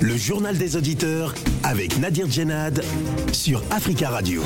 Le 0.00 0.16
journal 0.16 0.56
des 0.56 0.76
auditeurs 0.76 1.34
avec 1.62 1.98
Nadir 1.98 2.30
Djenad 2.30 2.82
sur 3.32 3.62
Africa 3.70 4.08
Radio. 4.08 4.42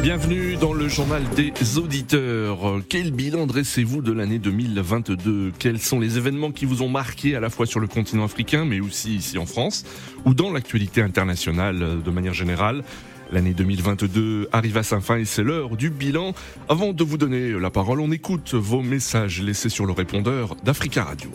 Bienvenue 0.00 0.56
dans 0.56 0.72
le 0.72 0.88
journal 0.88 1.22
des 1.34 1.52
auditeurs. 1.76 2.80
Quel 2.88 3.10
bilan 3.10 3.46
dressez-vous 3.46 4.00
de 4.00 4.12
l'année 4.12 4.38
2022 4.38 5.52
Quels 5.58 5.80
sont 5.80 6.00
les 6.00 6.16
événements 6.16 6.50
qui 6.50 6.64
vous 6.64 6.80
ont 6.82 6.88
marqué 6.88 7.36
à 7.36 7.40
la 7.40 7.50
fois 7.50 7.66
sur 7.66 7.78
le 7.78 7.88
continent 7.88 8.24
africain 8.24 8.64
mais 8.64 8.80
aussi 8.80 9.16
ici 9.16 9.36
en 9.36 9.44
France 9.44 9.84
ou 10.24 10.32
dans 10.32 10.50
l'actualité 10.50 11.02
internationale 11.02 12.02
de 12.02 12.10
manière 12.10 12.34
générale? 12.34 12.84
L'année 13.32 13.54
2022 13.54 14.48
arrive 14.52 14.78
à 14.78 14.82
sa 14.82 15.00
fin 15.00 15.16
et 15.16 15.24
c'est 15.26 15.42
l'heure 15.42 15.76
du 15.76 15.90
bilan. 15.90 16.32
Avant 16.70 16.92
de 16.92 17.04
vous 17.04 17.18
donner 17.18 17.50
la 17.50 17.70
parole, 17.70 18.00
on 18.00 18.12
écoute 18.12 18.54
vos 18.54 18.80
messages 18.80 19.42
laissés 19.42 19.68
sur 19.68 19.84
le 19.84 19.92
répondeur 19.92 20.56
d'Africa 20.64 21.04
Radio. 21.04 21.30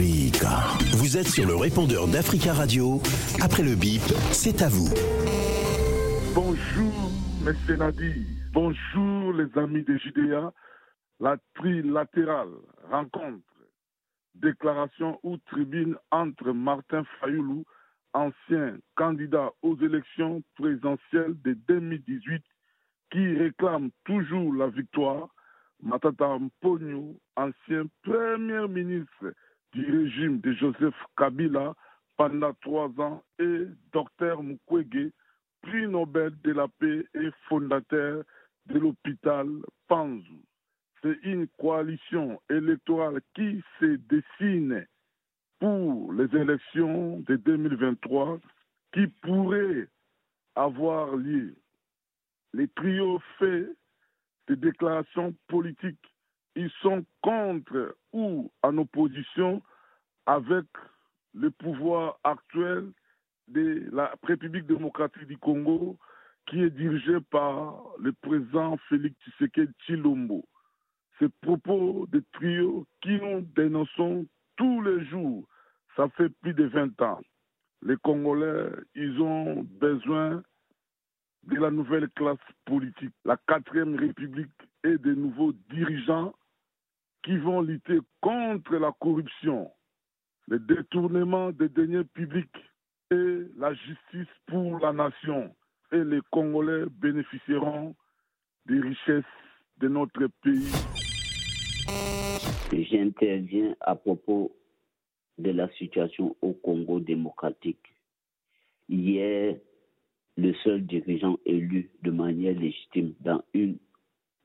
Vous 0.00 1.18
êtes 1.18 1.26
sur 1.26 1.46
le 1.46 1.54
répondeur 1.54 2.06
d'Africa 2.06 2.54
Radio. 2.54 3.02
Après 3.42 3.62
le 3.62 3.74
bip, 3.74 4.00
c'est 4.32 4.62
à 4.62 4.68
vous. 4.70 4.88
Bonjour, 6.34 7.10
M. 7.46 7.76
Nadi. 7.76 8.26
Bonjour, 8.54 9.32
les 9.34 9.58
amis 9.58 9.82
des 9.82 9.98
JDA. 9.98 10.54
La 11.20 11.36
trilatérale 11.54 12.48
rencontre, 12.90 13.44
déclaration 14.36 15.20
ou 15.22 15.36
tribune 15.36 15.96
entre 16.10 16.52
Martin 16.52 17.04
Fayoulou, 17.20 17.66
ancien 18.14 18.78
candidat 18.94 19.50
aux 19.60 19.76
élections 19.76 20.42
présidentielles 20.56 21.36
de 21.44 21.52
2018, 21.68 22.42
qui 23.12 23.36
réclame 23.36 23.90
toujours 24.06 24.54
la 24.54 24.68
victoire, 24.68 25.28
Matata 25.82 26.38
Mpogno, 26.38 27.20
ancien 27.36 27.84
premier 28.02 28.66
ministre 28.66 29.34
du 29.72 29.84
régime 29.84 30.40
de 30.40 30.52
Joseph 30.52 30.94
Kabila 31.16 31.74
pendant 32.16 32.52
trois 32.60 32.90
ans, 32.98 33.22
et 33.38 33.66
Dr 33.92 34.42
Mukwege, 34.42 35.10
prix 35.62 35.88
Nobel 35.88 36.32
de 36.42 36.52
la 36.52 36.68
paix 36.68 37.06
et 37.14 37.30
fondateur 37.48 38.24
de 38.66 38.78
l'hôpital 38.78 39.48
Panzu. 39.88 40.42
C'est 41.02 41.18
une 41.22 41.48
coalition 41.58 42.40
électorale 42.50 43.20
qui 43.34 43.62
se 43.78 43.96
dessine 43.96 44.86
pour 45.58 46.12
les 46.12 46.34
élections 46.36 47.20
de 47.20 47.36
2023 47.36 48.38
qui 48.92 49.06
pourrait 49.22 49.88
avoir 50.56 51.16
lieu. 51.16 51.54
Les 52.52 52.68
trios 52.68 53.20
faits 53.38 53.70
des 54.48 54.56
déclarations 54.56 55.34
politiques, 55.48 56.14
ils 56.56 56.70
sont 56.82 57.04
contre 57.22 57.96
ou 58.12 58.50
en 58.62 58.78
opposition 58.78 59.62
avec 60.26 60.66
le 61.34 61.50
pouvoir 61.50 62.18
actuel 62.24 62.92
de 63.48 63.88
la 63.92 64.14
République 64.22 64.66
démocratique 64.66 65.26
du 65.26 65.38
Congo 65.38 65.96
qui 66.46 66.62
est 66.62 66.70
dirigé 66.70 67.20
par 67.30 67.82
le 67.98 68.12
président 68.12 68.76
Félix 68.88 69.16
Tshisekedi 69.20 69.72
Chilombo. 69.86 70.44
Ces 71.18 71.28
propos 71.42 72.06
de 72.10 72.24
trio 72.32 72.86
qui 73.00 73.20
nous 73.20 73.42
dénonçons 73.54 74.26
tous 74.56 74.82
les 74.82 75.04
jours, 75.06 75.46
ça 75.96 76.08
fait 76.10 76.30
plus 76.40 76.54
de 76.54 76.64
20 76.64 77.00
ans. 77.02 77.20
Les 77.82 77.96
Congolais, 77.96 78.70
ils 78.94 79.20
ont 79.20 79.62
besoin 79.62 80.42
de 81.44 81.56
la 81.56 81.70
nouvelle 81.70 82.08
classe 82.10 82.38
politique, 82.64 83.14
la 83.24 83.36
quatrième 83.36 83.96
république 83.96 84.50
et 84.84 84.98
de 84.98 85.14
nouveaux 85.14 85.52
dirigeants 85.70 86.34
qui 87.22 87.36
vont 87.36 87.60
lutter 87.60 87.98
contre 88.20 88.76
la 88.76 88.92
corruption, 89.00 89.70
le 90.48 90.58
détournement 90.58 91.52
des 91.52 91.68
deniers 91.68 92.04
publics 92.04 92.56
et 93.10 93.42
la 93.56 93.74
justice 93.74 94.32
pour 94.46 94.78
la 94.78 94.92
nation. 94.92 95.54
Et 95.92 96.04
les 96.04 96.20
Congolais 96.30 96.86
bénéficieront 96.90 97.94
des 98.66 98.80
richesses 98.80 99.24
de 99.78 99.88
notre 99.88 100.28
pays. 100.42 100.70
J'interviens 102.72 103.74
à 103.80 103.96
propos 103.96 104.56
de 105.38 105.50
la 105.50 105.68
situation 105.72 106.36
au 106.42 106.52
Congo 106.52 107.00
démocratique. 107.00 107.84
Hier, 108.88 109.56
le 110.36 110.54
seul 110.64 110.86
dirigeant 110.86 111.38
élu 111.44 111.90
de 112.02 112.10
manière 112.10 112.58
légitime 112.58 113.14
dans 113.20 113.42
une 113.52 113.78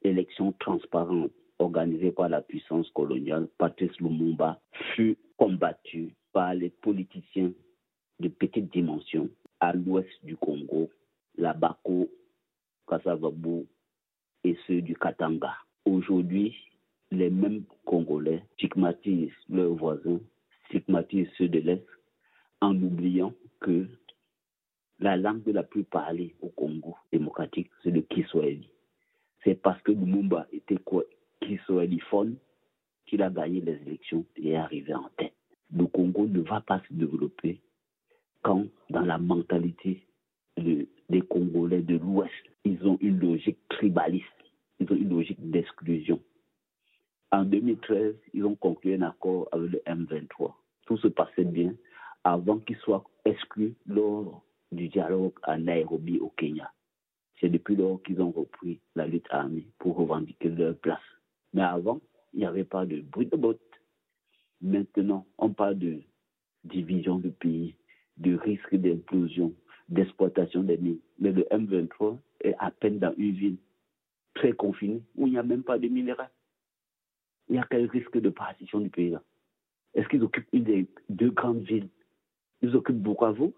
élection 0.08 0.54
transparente 0.60 1.32
organisée 1.60 2.12
par 2.12 2.30
la 2.30 2.42
puissance 2.42 2.90
coloniale, 2.92 3.48
Patrice 3.58 3.98
Lumumba, 4.00 4.60
fut 4.94 5.18
combattu 5.38 6.14
par 6.34 6.54
les 6.54 6.70
politiciens 6.70 7.52
de 8.20 8.28
petite 8.28 8.72
dimension 8.72 9.30
à 9.60 9.74
l'ouest 9.74 10.10
du 10.24 10.36
Congo, 10.36 10.90
la 11.38 11.54
Bako, 11.54 12.10
Kassavubu 12.88 13.66
et 14.44 14.58
ceux 14.68 14.82
du 14.82 14.96
Katanga. 14.96 15.54
Aujourd'hui, 15.86 16.56
les 17.12 17.30
mêmes 17.30 17.64
Congolais 17.86 18.44
stigmatisent 18.54 19.32
leurs 19.50 19.74
voisins, 19.74 20.20
stigmatisent 20.68 21.30
ceux 21.38 21.48
de 21.48 21.60
l'Est, 21.60 21.86
en 22.62 22.76
oubliant 22.76 23.34
que 23.60 23.88
la 25.00 25.18
langue 25.18 25.48
la 25.48 25.64
plus 25.64 25.84
parlée 25.84 26.36
au 26.42 26.50
Congo 26.50 26.96
démocratique, 27.12 27.70
c'est 27.84 27.92
le 27.92 28.02
Kiswahili. 28.02 28.70
C'est 29.44 29.56
parce 29.56 29.82
que 29.84 29.85
Lumumba 29.96 30.48
était 30.52 30.80
Kiswahiliphone 31.42 32.36
qu'il 33.06 33.22
a 33.22 33.30
gagné 33.30 33.62
les 33.62 33.80
élections 33.86 34.26
et 34.36 34.50
est 34.50 34.56
arrivé 34.56 34.94
en 34.94 35.10
tête. 35.18 35.34
Le 35.76 35.86
Congo 35.88 36.28
ne 36.28 36.42
va 36.42 36.62
pas 36.62 36.82
se 36.88 36.94
développer 36.94 37.62
quand, 38.42 38.66
dans 38.90 39.02
la 39.02 39.18
mentalité 39.18 40.06
des 40.58 41.22
Congolais 41.30 41.82
de 41.82 41.98
l'Ouest, 41.98 42.32
ils 42.64 42.86
ont 42.86 42.98
une 43.02 43.20
logique 43.20 43.58
tribaliste, 43.70 44.26
ils 44.80 44.92
ont 44.92 44.96
une 44.96 45.10
logique 45.10 45.50
d'exclusion. 45.50 46.20
En 47.32 47.44
2013, 47.44 48.16
ils 48.34 48.46
ont 48.46 48.56
conclu 48.56 48.94
un 48.94 49.02
accord 49.02 49.48
avec 49.52 49.72
le 49.72 49.80
M23. 49.88 50.54
Tout 50.86 50.98
se 50.98 51.08
passait 51.08 51.44
bien 51.44 51.74
avant 52.24 52.60
qu'ils 52.60 52.78
soient 52.78 53.04
exclus 53.26 53.76
lors 53.88 54.44
du 54.72 54.90
dialogue 54.90 55.34
à 55.44 55.58
Nairobi 55.58 56.20
au 56.20 56.30
Kenya. 56.30 56.72
C'est 57.40 57.50
depuis 57.50 57.76
lors 57.76 58.02
qu'ils 58.04 58.22
ont 58.22 58.32
repris 58.32 58.80
la 58.96 59.08
lutte 59.08 59.28
armée 59.30 59.68
pour 59.80 59.98
revendiquer 59.98 60.50
leur 60.50 60.78
place. 60.78 61.00
Mais 61.54 61.64
avant, 61.64 62.00
il 62.34 62.40
n'y 62.40 62.46
avait 62.46 62.64
pas 62.64 62.86
de 62.86 62.98
bruit 63.16 63.28
de 63.28 63.38
botte. 63.38 63.62
Maintenant, 64.62 65.26
on 65.38 65.50
parle 65.54 65.80
de 65.80 66.02
division 66.66 67.18
du 67.18 67.32
pays, 67.32 67.76
de 68.18 68.36
risque 68.36 68.76
d'implosion, 68.76 69.54
d'exploitation 69.88 70.64
des 70.64 70.78
mines. 70.78 71.00
Mais 71.20 71.32
le 71.32 71.44
M23 71.44 72.18
est 72.42 72.56
à 72.60 72.72
peine 72.72 73.00
dans 73.00 73.14
une 73.18 73.32
ville 73.32 73.58
très 74.34 74.52
confinée 74.52 75.02
où 75.16 75.28
il 75.28 75.32
n'y 75.32 75.38
a 75.38 75.44
même 75.44 75.64
pas 75.64 75.80
de 75.80 75.88
minerais. 75.88 76.30
Il 77.48 77.56
y 77.56 77.60
a 77.60 77.68
quel 77.70 77.86
risque 77.86 78.20
de 78.20 78.30
partition 78.30 78.82
du 78.82 78.90
pays 78.90 79.12
là 79.12 79.22
Est-ce 79.94 80.10
qu'ils 80.10 80.24
occupent 80.24 80.50
une 80.52 80.64
des 80.64 80.88
deux 81.08 81.32
grandes 81.32 81.64
villes? 81.64 81.90
Ils 82.62 82.76
occupent 82.76 83.02
Bukavu? 83.02 83.52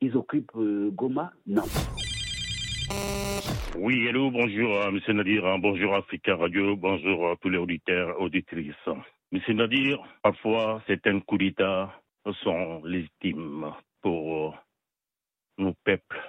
Ils 0.00 0.16
occupent 0.16 0.54
euh, 0.56 0.90
Goma? 0.90 1.32
Non. 1.46 1.62
Oui, 3.76 4.06
hello, 4.06 4.30
bonjour 4.30 4.82
à 4.82 4.88
M. 4.88 5.00
Nadir, 5.08 5.58
bonjour 5.58 5.94
Africa 5.94 6.36
Radio, 6.36 6.76
bonjour 6.76 7.30
à 7.30 7.36
tous 7.36 7.48
les 7.48 7.58
auditeurs, 7.58 8.20
auditrices. 8.20 8.74
M. 9.32 9.40
Nadir, 9.56 9.98
parfois 10.22 10.82
certains 10.86 11.18
coups 11.20 11.40
d'État 11.40 11.90
sont 12.42 12.82
légitimes 12.84 13.72
pour 14.02 14.56
nos 15.56 15.74
peuples 15.84 16.20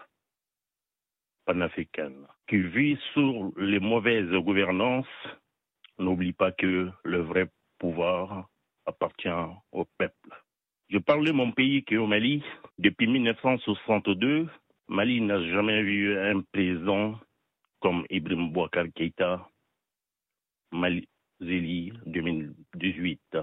panafricains 1.45 2.25
qui 2.47 2.57
vivent 2.57 2.99
sous 3.13 3.53
les 3.57 3.79
mauvaises 3.79 4.31
gouvernances. 4.31 5.05
N'oublie 5.99 6.33
pas 6.33 6.51
que 6.51 6.89
le 7.03 7.21
vrai 7.21 7.49
pouvoir 7.79 8.47
appartient 8.85 9.27
au 9.71 9.85
peuple. 9.97 10.29
Je 10.89 10.97
parle 10.97 11.25
de 11.25 11.31
mon 11.31 11.51
pays 11.51 11.83
qui 11.83 11.95
est 11.95 11.97
au 11.97 12.07
Mali. 12.07 12.43
Depuis 12.77 13.07
1962, 13.07 14.47
Mali 14.91 15.21
n'a 15.21 15.41
jamais 15.41 15.83
vu 15.83 16.19
un 16.19 16.41
président 16.51 17.17
comme 17.79 18.05
Ibrahim 18.09 18.51
Bouakar 18.51 18.87
Keïta, 18.93 19.47
Mali 20.73 21.07
Zéli 21.39 21.93
2018, 22.07 23.37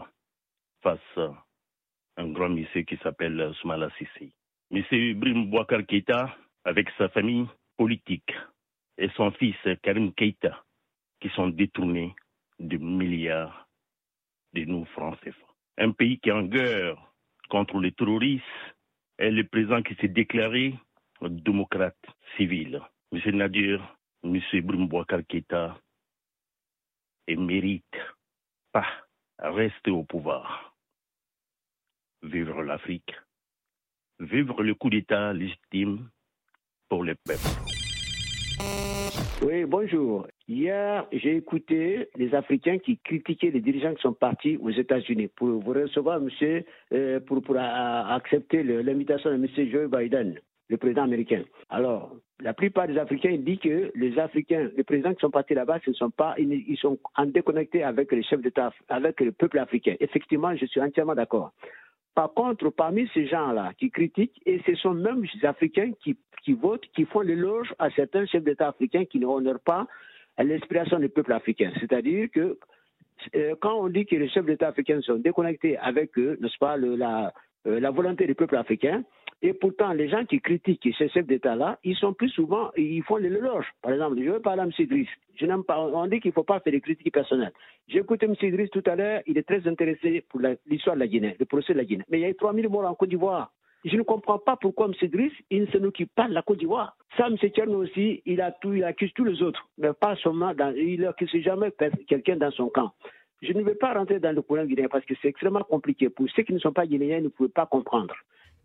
face 0.83 1.01
à 1.17 1.33
un 2.19 2.29
grand 2.33 2.51
monsieur 2.51 2.83
qui 2.83 2.99
s'appelle 2.99 3.51
Soumala 3.63 3.89
Sissi. 3.97 4.31
Monsieur 4.71 4.99
Ibrahim 4.99 5.49
Bouakar 5.49 5.87
Keïta, 5.87 6.37
avec 6.65 6.91
sa 6.99 7.09
famille 7.09 7.47
politique 7.79 8.31
et 8.99 9.09
son 9.17 9.31
fils 9.31 9.57
Karim 9.83 10.13
Keïta, 10.13 10.63
qui 11.19 11.31
sont 11.31 11.49
détournés 11.49 12.15
de 12.59 12.77
milliards 12.77 13.67
de 14.53 14.67
nos 14.67 14.85
CFA. 14.85 15.33
Un 15.79 15.93
pays 15.93 16.21
qui 16.21 16.29
est 16.29 16.33
en 16.33 16.43
guerre 16.43 16.99
contre 17.49 17.81
les 17.81 17.93
terroristes 17.93 18.45
et 19.19 19.31
le 19.31 19.45
président 19.45 19.83
qui 19.83 19.95
s'est 19.95 20.09
déclaré 20.09 20.75
démocrate 21.23 21.97
civil. 22.37 22.81
Monsieur 23.13 23.33
Nadir, 23.33 23.97
Monsieur 24.23 24.63
Bouakar 24.63 25.21
Keïta, 25.27 25.79
et 27.27 27.37
mérite 27.37 27.85
pas 28.73 28.87
rester 29.39 29.91
au 29.91 30.05
pouvoir. 30.05 30.75
vivre 32.23 32.63
l'Afrique, 32.63 33.15
vivre 34.19 34.63
le 34.63 34.75
coup 34.75 34.91
d'État 34.91 35.33
légitime 35.33 36.09
pour 36.89 37.05
les 37.05 37.15
peuples. 37.15 37.39
Oui, 39.41 39.65
bonjour. 39.67 40.27
Hier, 40.49 41.07
j'ai 41.13 41.37
écouté 41.37 42.09
les 42.17 42.35
Africains 42.35 42.79
qui 42.79 42.99
critiquaient 42.99 43.51
les 43.51 43.61
dirigeants 43.61 43.95
qui 43.95 44.03
sont 44.03 44.13
partis 44.13 44.57
aux 44.57 44.71
États-Unis 44.71 45.29
pour 45.29 45.61
vous 45.61 45.73
recevoir, 45.73 46.21
monsieur, 46.21 46.65
euh, 46.93 47.21
pour, 47.21 47.41
pour 47.43 47.57
accepter 47.57 48.65
l'invitation 48.65 49.31
de 49.31 49.37
monsieur 49.37 49.71
Joe 49.71 49.89
Biden, 49.89 50.41
le 50.69 50.77
président 50.77 51.03
américain. 51.03 51.43
Alors, 51.71 52.15
la 52.41 52.53
plupart 52.53 52.87
des 52.87 52.99
Africains 52.99 53.37
disent 53.39 53.59
que 53.59 53.91
les 53.95 54.19
Africains, 54.19 54.71
les 54.77 54.85
présidents 54.85 55.15
qui 55.15 55.21
sont 55.21 55.31
partis 55.31 55.55
là-bas, 55.55 55.79
ne 55.87 55.93
sont 55.93 56.11
pas, 56.11 56.35
ils 56.39 56.79
sont 56.79 56.99
en 57.17 57.27
déconnecté 57.27 57.83
avec 57.83 58.13
les 58.13 58.23
chefs 58.23 58.41
d'État, 58.41 58.73
avec 58.89 59.21
le 59.21 59.33
peuple 59.33 59.59
africain. 59.59 59.95
Effectivement, 60.01 60.55
je 60.55 60.67
suis 60.67 60.81
entièrement 60.81 61.15
d'accord. 61.15 61.53
Par 62.15 62.33
contre, 62.35 62.71
parmi 62.71 63.09
ces 63.15 63.27
gens-là 63.27 63.73
qui 63.79 63.91
critiquent, 63.91 64.41
et 64.45 64.61
ce 64.67 64.75
sont 64.75 64.95
même 64.95 65.23
les 65.23 65.45
Africains 65.47 65.93
qui, 66.03 66.17
votent, 66.53 66.87
qui 66.95 67.05
font 67.07 67.21
l'éloge 67.21 67.73
à 67.79 67.91
certains 67.91 68.27
chefs 68.27 68.45
d'État 68.45 68.69
africains 68.69 69.05
qui 69.05 69.19
ne 69.19 69.27
honorent 69.27 69.61
pas 69.61 69.87
l'inspiration 70.39 70.99
du 70.99 71.09
peuple 71.09 71.33
africain. 71.33 71.73
C'est-à-dire 71.81 72.29
que 72.33 72.59
euh, 73.35 73.55
quand 73.61 73.75
on 73.75 73.89
dit 73.89 74.07
que 74.07 74.17
les 74.17 74.29
chefs 74.29 74.47
d'État 74.47 74.69
africains 74.69 75.01
sont 75.01 75.17
déconnectés 75.17 75.77
avec 75.79 76.17
eux, 76.19 76.39
n'est-ce 76.41 76.59
pas, 76.59 76.77
euh, 76.79 77.33
la 77.81 77.91
volonté 77.91 78.27
du 78.27 78.35
peuple 78.35 78.57
africain, 78.57 79.03
et 79.41 79.53
pourtant, 79.53 79.93
les 79.93 80.09
gens 80.09 80.25
qui 80.25 80.41
critiquent 80.41 80.89
ces 80.99 81.09
chefs 81.09 81.27
d'État-là, 81.27 81.79
ils 81.85 81.95
sont 81.97 82.13
plus 82.13 82.29
souvent, 82.31 82.71
ils 82.77 83.03
font 83.05 83.17
les 83.17 83.31
l'éloge. 83.31 83.67
Par 83.83 83.93
exemple, 83.93 84.17
je 84.21 84.31
veux 84.31 84.41
parler 84.41 84.63
à 84.63 84.65
M. 84.65 84.73
Idriss. 84.77 85.09
Je 85.37 85.47
n'aime 85.47 85.63
pas, 85.63 85.79
on 85.79 86.07
dit 86.09 86.19
qu'il 86.19 86.31
ne 86.31 86.35
faut 86.35 86.43
pas 86.43 86.59
faire 86.59 86.73
des 86.73 86.81
critiques 86.81 87.13
personnelles. 87.13 87.53
J'ai 87.87 87.99
écouté 87.99 88.27
M. 88.27 88.35
Idriss 88.41 88.71
tout 88.71 88.83
à 88.87 88.97
l'heure, 88.97 89.23
il 89.27 89.39
est 89.39 89.47
très 89.47 89.67
intéressé 89.69 90.25
pour 90.29 90.41
l'histoire 90.67 90.97
de 90.97 91.01
la 91.01 91.07
Guinée, 91.07 91.37
le 91.39 91.47
procès 91.47 91.73
de 91.73 91.79
la 91.79 91.85
Guinée. 91.85 92.05
Mais 92.11 92.19
il 92.19 92.23
y 92.23 92.25
a 92.25 92.31
eu 92.31 92.35
3000 92.35 92.69
morts 92.69 92.87
en 92.87 92.95
Côte 92.95 93.11
d'Ivoire. 93.11 93.53
Je 93.85 93.97
ne 93.97 94.03
comprends 94.03 94.41
pas 94.41 94.57
pourquoi 94.57 94.87
M. 94.87 94.95
Idriss, 95.01 95.33
il 95.51 95.63
ne 95.63 95.67
se 95.67 95.79
occupe 95.79 96.13
pas 96.17 96.27
de 96.27 96.35
la 96.35 96.43
Côte 96.43 96.59
d'Ivoire. 96.59 96.97
Ça, 97.17 97.29
M. 97.29 97.37
Aussi, 97.77 98.23
il, 98.27 98.41
a 98.41 98.51
tout, 98.51 98.75
il 98.75 98.83
accuse 98.83 99.13
tous 99.15 99.25
les 99.25 99.41
autres, 99.41 99.69
mais 99.79 99.93
pas 99.93 100.17
seulement, 100.17 100.53
dans, 100.53 100.75
il 100.75 101.03
n'accuse 101.03 101.31
jamais 101.43 101.73
quelqu'un 102.09 102.37
dans 102.37 102.51
son 102.51 102.71
camp. 102.71 102.91
Je 103.41 103.53
ne 103.53 103.63
vais 103.63 103.77
pas 103.77 103.95
rentrer 103.95 104.19
dans 104.19 104.35
le 104.35 104.43
courant 104.43 104.65
guinéen 104.65 104.89
parce 104.91 105.05
que 105.05 105.15
c'est 105.23 105.29
extrêmement 105.29 105.63
compliqué. 105.63 106.09
Pour 106.09 106.29
ceux 106.31 106.43
qui 106.43 106.53
ne 106.53 106.59
sont 106.59 106.73
pas 106.73 106.87
guinéens, 106.87 107.19
ils 107.19 107.25
ne 107.25 107.29
pouvez 107.29 107.49
pas 107.49 107.67
comprendre. 107.67 108.15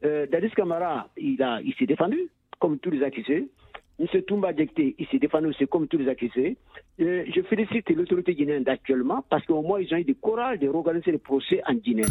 Euh, 0.05 0.25
Dadis 0.27 0.51
Kamara, 0.51 1.09
il, 1.17 1.38
il 1.65 1.73
s'est 1.75 1.85
défendu, 1.85 2.29
comme 2.59 2.77
tous 2.79 2.91
les 2.91 3.03
accusés. 3.03 3.47
M. 4.00 4.07
Toumba 4.23 4.53
Djekte, 4.55 4.79
il 4.97 5.07
s'est 5.11 5.19
défendu 5.19 5.47
aussi, 5.47 5.67
comme 5.67 5.88
tous 5.88 5.97
les 5.97 6.09
accusés. 6.09 6.57
Euh, 7.00 7.23
je 7.33 7.41
félicite 7.44 7.89
l'autorité 7.91 8.33
guinéenne 8.33 8.63
d'actuellement 8.63 9.23
parce 9.29 9.45
qu'au 9.45 9.61
moins, 9.61 9.79
ils 9.79 9.94
ont 9.94 9.97
eu 9.97 10.03
du 10.03 10.15
courage 10.15 10.59
de 10.59 10.67
organiser 10.67 11.11
le 11.11 11.19
procès 11.19 11.61
en 11.67 11.75
Guinée. 11.75 12.03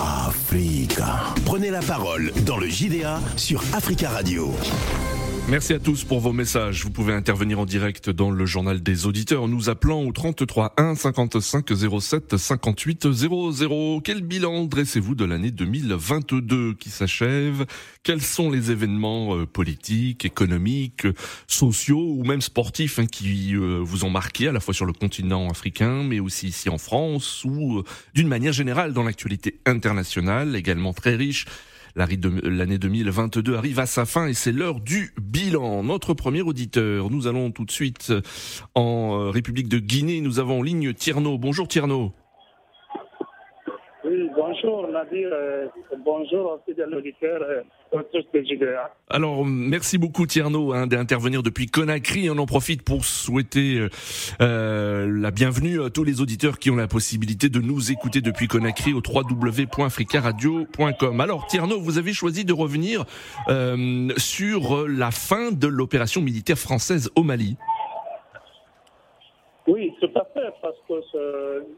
Africa. 0.00 1.34
Prenez 1.44 1.70
la 1.70 1.80
parole 1.80 2.30
dans 2.46 2.56
le 2.56 2.66
JDA 2.66 3.18
sur 3.36 3.60
Africa 3.74 4.08
Radio. 4.10 4.46
Merci 5.50 5.72
à 5.72 5.78
tous 5.78 6.04
pour 6.04 6.20
vos 6.20 6.34
messages. 6.34 6.84
Vous 6.84 6.90
pouvez 6.90 7.14
intervenir 7.14 7.58
en 7.58 7.64
direct 7.64 8.10
dans 8.10 8.30
le 8.30 8.44
journal 8.44 8.82
des 8.82 9.06
auditeurs 9.06 9.48
nous 9.48 9.70
appelant 9.70 10.02
au 10.02 10.12
33 10.12 10.74
1 10.76 10.94
55 10.94 11.72
07 12.00 12.36
58 12.36 13.10
00. 13.10 14.02
Quel 14.02 14.20
bilan 14.20 14.66
dressez-vous 14.66 15.14
de 15.14 15.24
l'année 15.24 15.50
2022 15.50 16.74
qui 16.74 16.90
s'achève? 16.90 17.64
Quels 18.02 18.20
sont 18.20 18.50
les 18.50 18.70
événements 18.70 19.36
euh, 19.36 19.46
politiques, 19.46 20.26
économiques, 20.26 21.06
sociaux 21.46 22.14
ou 22.18 22.24
même 22.24 22.42
sportifs 22.42 22.98
hein, 22.98 23.06
qui 23.06 23.56
euh, 23.56 23.80
vous 23.82 24.04
ont 24.04 24.10
marqué 24.10 24.48
à 24.48 24.52
la 24.52 24.60
fois 24.60 24.74
sur 24.74 24.84
le 24.84 24.92
continent 24.92 25.48
africain 25.48 26.02
mais 26.02 26.20
aussi 26.20 26.48
ici 26.48 26.68
en 26.68 26.76
France 26.76 27.42
ou 27.46 27.78
euh, 27.78 27.84
d'une 28.12 28.28
manière 28.28 28.52
générale 28.52 28.92
dans 28.92 29.02
l'actualité 29.02 29.60
internationale 29.64 30.56
également 30.56 30.92
très 30.92 31.16
riche 31.16 31.46
L'année 31.96 32.78
2022 32.78 33.56
arrive 33.56 33.78
à 33.78 33.86
sa 33.86 34.04
fin 34.04 34.26
et 34.26 34.34
c'est 34.34 34.52
l'heure 34.52 34.80
du 34.80 35.12
bilan. 35.20 35.82
Notre 35.82 36.14
premier 36.14 36.42
auditeur, 36.42 37.10
nous 37.10 37.26
allons 37.26 37.50
tout 37.50 37.64
de 37.64 37.70
suite 37.70 38.12
en 38.74 39.18
euh, 39.20 39.30
République 39.30 39.68
de 39.68 39.78
Guinée. 39.78 40.20
Nous 40.20 40.38
avons 40.38 40.62
ligne 40.62 40.92
Tierno. 40.94 41.38
Bonjour 41.38 41.68
Tierno. 41.68 42.14
Bonjour 44.60 44.88
Nadir, 44.88 45.30
euh, 45.32 45.68
bonjour 46.04 46.52
aussi 46.52 46.74
de 46.76 46.82
l'auditeur 46.82 47.40
euh, 47.42 47.62
de 47.92 48.02
Alors, 49.08 49.44
merci 49.44 49.98
beaucoup 49.98 50.26
Tierno 50.26 50.72
hein, 50.72 50.88
d'intervenir 50.88 51.44
depuis 51.44 51.66
Conakry. 51.66 52.28
On 52.28 52.38
en 52.38 52.46
profite 52.46 52.82
pour 52.82 53.04
souhaiter 53.04 53.86
euh, 54.40 55.06
la 55.08 55.30
bienvenue 55.30 55.80
à 55.82 55.90
tous 55.90 56.02
les 56.02 56.20
auditeurs 56.20 56.58
qui 56.58 56.72
ont 56.72 56.76
la 56.76 56.88
possibilité 56.88 57.48
de 57.48 57.60
nous 57.60 57.92
écouter 57.92 58.20
depuis 58.20 58.48
Conakry 58.48 58.94
au 58.94 59.02
www.africaradio.com. 59.06 61.20
Alors 61.20 61.46
Tierno, 61.46 61.78
vous 61.78 61.98
avez 61.98 62.12
choisi 62.12 62.44
de 62.44 62.52
revenir 62.52 63.04
sur 64.16 64.88
la 64.88 65.12
fin 65.12 65.52
de 65.52 65.68
l'opération 65.68 66.20
militaire 66.20 66.58
française 66.58 67.12
au 67.14 67.22
Mali. 67.22 67.56
Oui, 69.68 69.94
tout 70.00 70.10
à 70.16 70.24
fait, 70.34 70.52
parce 70.62 70.78
que 70.88 70.94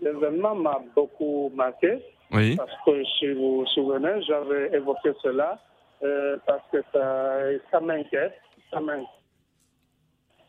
l'événement 0.00 0.54
m'a 0.54 0.80
beaucoup 0.94 1.52
marqué. 1.54 1.98
Oui. 2.32 2.56
Parce 2.56 2.70
que 2.84 3.04
si 3.18 3.32
vous 3.32 3.60
vous 3.60 3.66
souvenez, 3.66 4.22
j'avais 4.22 4.74
évoqué 4.74 5.10
cela 5.22 5.58
euh, 6.02 6.36
parce 6.46 6.62
que 6.72 6.78
ça, 6.92 7.38
ça 7.70 7.80
m'inquiète. 7.80 8.34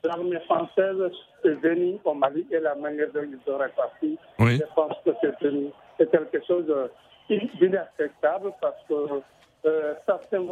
L'armée 0.04 0.40
française 0.46 1.12
est 1.44 1.50
venue 1.50 1.98
au 2.06 2.14
Mali 2.14 2.46
et 2.52 2.60
la 2.60 2.76
manière 2.76 3.12
dont 3.14 3.22
ils 3.24 3.52
ont 3.52 3.58
réparti, 3.58 4.18
oui. 4.40 4.58
je 4.58 4.74
pense 4.76 4.96
que 5.06 5.12
c'est 5.22 6.12
quelque 6.12 6.46
chose 6.48 6.66
d'inacceptable 7.60 8.52
parce 8.62 8.84
que 8.88 9.22
euh, 9.66 9.94
certains 10.06 10.44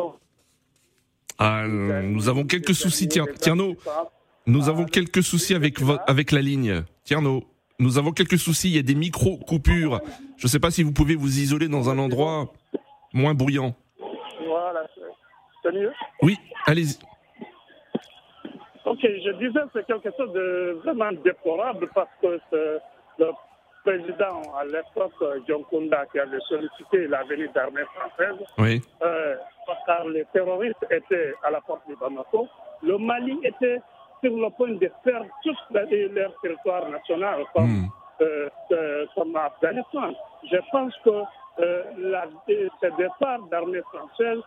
ah, 1.42 1.66
nous 1.66 2.28
avons 2.28 2.44
quelques 2.44 2.76
soucis, 2.76 3.08
Tierno. 3.08 3.74
Nous 4.46 4.68
avons 4.68 4.84
quelques 4.84 5.24
soucis 5.24 5.56
avec, 5.56 5.78
avec 6.06 6.32
la 6.32 6.42
ligne. 6.42 6.84
Tierno. 7.06 7.44
Nous 7.80 7.98
avons 7.98 8.12
quelques 8.12 8.38
soucis, 8.38 8.70
il 8.70 8.76
y 8.76 8.80
a 8.80 8.84
des 8.84 8.96
micro-coupures. 8.96 10.02
Je 10.38 10.46
ne 10.46 10.50
sais 10.50 10.60
pas 10.60 10.70
si 10.70 10.84
vous 10.84 10.92
pouvez 10.92 11.16
vous 11.16 11.40
isoler 11.40 11.68
dans 11.70 11.90
un 11.90 11.98
endroit 11.98 12.52
moins 13.14 13.34
bruyant. 13.34 13.74
Voilà, 14.46 14.86
c'est 15.64 15.72
mieux 15.72 15.92
Oui, 16.22 16.38
allez-y. 16.66 16.98
Ok, 18.86 19.00
je 19.02 19.32
disais 19.38 19.60
c'est 19.74 19.86
quelque 19.86 20.10
chose 20.18 20.34
de 20.34 20.80
vraiment 20.84 21.12
déplorable 21.24 21.88
parce 21.94 22.10
que 22.22 22.40
le 23.20 23.30
président 23.84 24.42
à 24.60 24.66
l'époque, 24.66 25.14
John 25.48 25.64
Kunda, 25.70 26.06
qui 26.12 26.20
avait 26.20 26.40
sollicité 26.50 27.08
la 27.08 27.24
venue 27.24 27.50
d'armée 27.56 27.84
française, 27.96 28.46
oui. 28.58 28.82
euh, 29.04 29.36
car 29.86 30.06
les 30.08 30.26
terroristes 30.34 30.86
étaient 30.90 31.34
à 31.44 31.52
la 31.52 31.62
porte 31.62 31.88
du 31.88 31.96
Bamako, 31.96 32.48
le 32.84 32.98
Mali 32.98 33.38
était 33.44 33.80
sur 34.24 34.36
le 34.36 34.50
point 34.52 34.72
de 34.72 34.92
faire 35.04 35.24
tout 35.44 35.56
leur 35.72 36.32
territoire 36.42 36.90
national 36.90 37.44
comme, 37.54 37.68
hmm. 37.68 37.90
euh, 38.22 38.50
euh, 38.72 39.06
comme 39.16 39.36
Afghanistan. 39.36 40.12
Je 40.50 40.58
pense 40.72 40.94
que 41.04 41.24
euh, 41.60 41.84
la, 41.98 42.26
ce 42.48 42.98
départ 42.98 43.40
d'armée 43.52 43.82
française, 43.94 44.40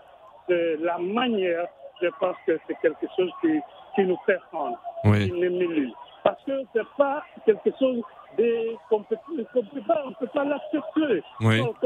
la 0.48 0.98
manière, 0.98 1.66
je 2.00 2.08
pense 2.20 2.36
que 2.46 2.58
c'est 2.66 2.76
quelque 2.82 3.06
chose 3.16 3.30
qui, 3.40 3.60
qui 3.94 4.02
nous 4.02 4.18
fait 4.26 4.38
honte, 4.52 4.76
oui. 5.04 5.30
qui 5.30 5.32
nous 5.32 5.92
Parce 6.24 6.42
que 6.44 6.52
ce 6.72 6.78
n'est 6.78 6.84
pas 6.98 7.22
quelque 7.46 7.70
chose 7.78 8.02
de, 8.36 8.76
qu'on 8.88 9.00
ne 9.00 9.42
peut 9.44 9.80
pas, 9.86 10.02
on 10.06 10.12
peut 10.12 10.26
pas 10.26 10.44
l'accepter. 10.44 11.22
Oui. 11.40 11.60
Donc, 11.60 11.76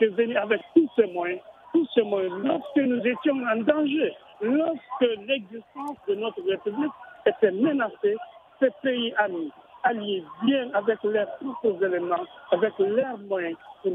venir 0.00 0.42
avec 0.42 0.60
tous 0.74 0.88
ces 0.96 1.06
moyens, 1.12 1.40
tous 1.72 1.86
ces 1.94 2.02
moyens, 2.02 2.32
lorsque 2.42 2.76
nous 2.76 3.04
étions 3.06 3.36
en 3.36 3.56
danger, 3.62 4.14
lorsque 4.40 5.26
l'existence 5.26 5.96
de 6.08 6.14
notre 6.14 6.42
République 6.48 6.92
était 7.26 7.50
menacé, 7.50 8.16
ces 8.60 8.70
pays 8.82 9.14
amis, 9.18 9.52
alliés 9.82 10.24
bien 10.42 10.70
avec 10.74 11.02
leurs 11.04 11.28
propres 11.36 11.84
éléments, 11.84 12.24
avec 12.50 12.72
leurs 12.78 13.18
moyens, 13.18 13.56
pour 13.82 13.92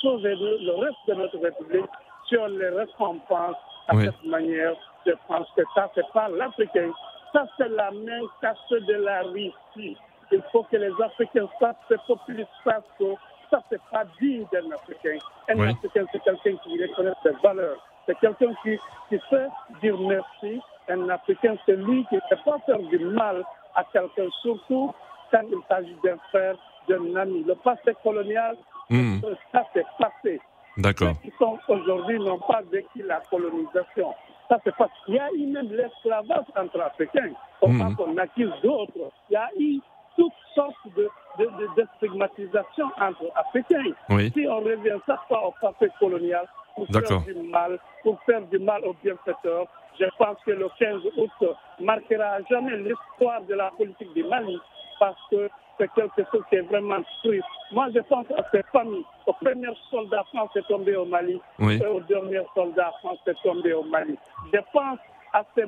sauver 0.00 0.34
le, 0.34 0.72
reste 0.80 0.96
de 1.08 1.14
notre 1.14 1.38
République 1.38 1.90
sur 2.26 2.46
les 2.48 2.68
récompenses. 2.68 3.56
À 3.88 3.96
cette 4.00 4.24
manière, 4.24 4.74
je 5.04 5.12
pense 5.26 5.48
que 5.56 5.62
ça, 5.74 5.90
c'est 5.94 6.08
pas 6.12 6.28
l'Africain. 6.28 6.90
Ça, 7.32 7.46
c'est 7.56 7.68
la 7.68 7.90
main 7.90 8.20
cachée 8.40 8.80
de 8.80 8.94
la 8.94 9.22
Russie. 9.22 9.96
Il 10.30 10.42
faut 10.52 10.62
que 10.64 10.76
les 10.76 10.92
Africains 11.02 11.48
savent, 11.58 11.74
ces 11.88 11.96
populistes 12.06 12.48
savent 12.64 12.84
que 12.98 13.14
ça, 13.50 13.60
c'est 13.68 13.80
pas 13.90 14.04
digne 14.20 14.46
d'un 14.52 14.70
Africain. 14.70 15.18
Un 15.48 15.60
Africain, 15.68 16.06
c'est 16.12 16.22
quelqu'un 16.22 16.56
qui 16.62 16.82
reconnaît 16.82 17.12
ses 17.22 17.32
valeurs. 17.42 17.76
C'est 18.06 18.18
quelqu'un 18.18 18.52
qui, 18.62 18.78
qui 19.08 19.20
sait 19.28 19.48
dire 19.82 19.98
merci 19.98 20.60
un 20.88 21.08
Africain, 21.08 21.56
c'est 21.66 21.76
lui 21.76 22.04
qui 22.08 22.16
ne 22.16 22.20
peut 22.28 22.42
pas 22.44 22.58
faire 22.66 22.78
du 22.78 22.98
mal 22.98 23.44
à 23.74 23.84
quelqu'un, 23.92 24.28
surtout 24.42 24.92
quand 25.30 25.42
il 25.50 25.58
s'agit 25.68 25.96
d'un 26.04 26.16
frère, 26.30 26.56
d'un 26.88 27.16
ami. 27.16 27.44
Le 27.44 27.54
passé 27.56 27.94
colonial, 28.02 28.56
hmm. 28.90 29.20
ça 29.52 29.64
c'est 29.72 29.86
passé. 29.98 30.40
D'accord. 30.76 31.14
Ceux 31.22 31.30
qui 31.30 31.36
sont 31.38 31.58
aujourd'hui 31.68 32.18
n'ont 32.18 32.38
pas 32.38 32.62
vécu 32.70 33.02
la 33.02 33.20
colonisation. 33.30 34.14
Ça 34.48 34.58
c'est 34.64 34.74
pas. 34.76 34.88
Il 35.08 35.14
y 35.14 35.18
a 35.18 35.28
eu 35.32 35.46
même 35.46 35.70
l'esclavage 35.70 36.46
entre 36.56 36.80
Africains. 36.80 37.32
On 37.60 37.68
mmh. 37.68 37.96
qu'on 37.96 38.16
accuse 38.16 38.52
d'autres. 38.62 39.12
Il 39.30 39.34
y 39.34 39.36
a 39.36 39.48
eu 39.58 39.78
toutes 40.16 40.32
sortes 40.54 40.74
de, 40.96 41.08
de, 41.38 41.44
de, 41.76 41.86
stigmatisation 41.96 42.86
entre 43.00 43.30
Africains. 43.34 43.92
Si 44.34 44.46
on 44.48 44.60
revient 44.60 44.98
chaque 45.06 45.26
fois 45.28 45.48
au 45.48 45.54
passé 45.60 45.90
colonial 45.98 46.46
pour 46.74 46.86
faire 46.88 47.20
du 47.20 47.34
mal, 47.34 47.78
pour 48.02 48.20
faire 48.22 48.42
du 48.42 48.58
mal 48.58 48.84
aux 48.84 48.94
bienfaiteurs, 49.02 49.66
je 49.98 50.06
pense 50.18 50.36
que 50.44 50.52
le 50.52 50.68
15 50.78 51.02
août 51.16 51.56
marquera 51.80 52.40
jamais 52.50 52.76
l'histoire 52.78 53.42
de 53.42 53.54
la 53.54 53.70
politique 53.70 54.12
du 54.14 54.24
Mali 54.24 54.58
parce 54.98 55.18
que 55.30 55.48
c'est 55.78 55.90
quelque 55.94 56.22
chose 56.30 56.42
qui 56.48 56.56
est 56.56 56.62
vraiment 56.62 57.02
triste. 57.22 57.44
Moi, 57.72 57.88
je 57.94 58.00
pense 58.00 58.26
à 58.36 58.44
ces 58.52 58.62
familles, 58.72 59.04
aux 59.26 59.32
premiers 59.32 59.74
soldats 59.90 60.24
français 60.32 60.60
tombés 60.68 60.96
au 60.96 61.04
Mali 61.04 61.40
et 61.60 61.86
aux 61.86 62.00
derniers 62.00 62.46
soldats 62.54 62.92
français 63.00 63.34
tombés 63.42 63.72
au 63.72 63.82
Mali. 63.84 64.16
Je 64.52 64.58
pense 64.72 64.98
à 65.32 65.44
ces 65.54 65.64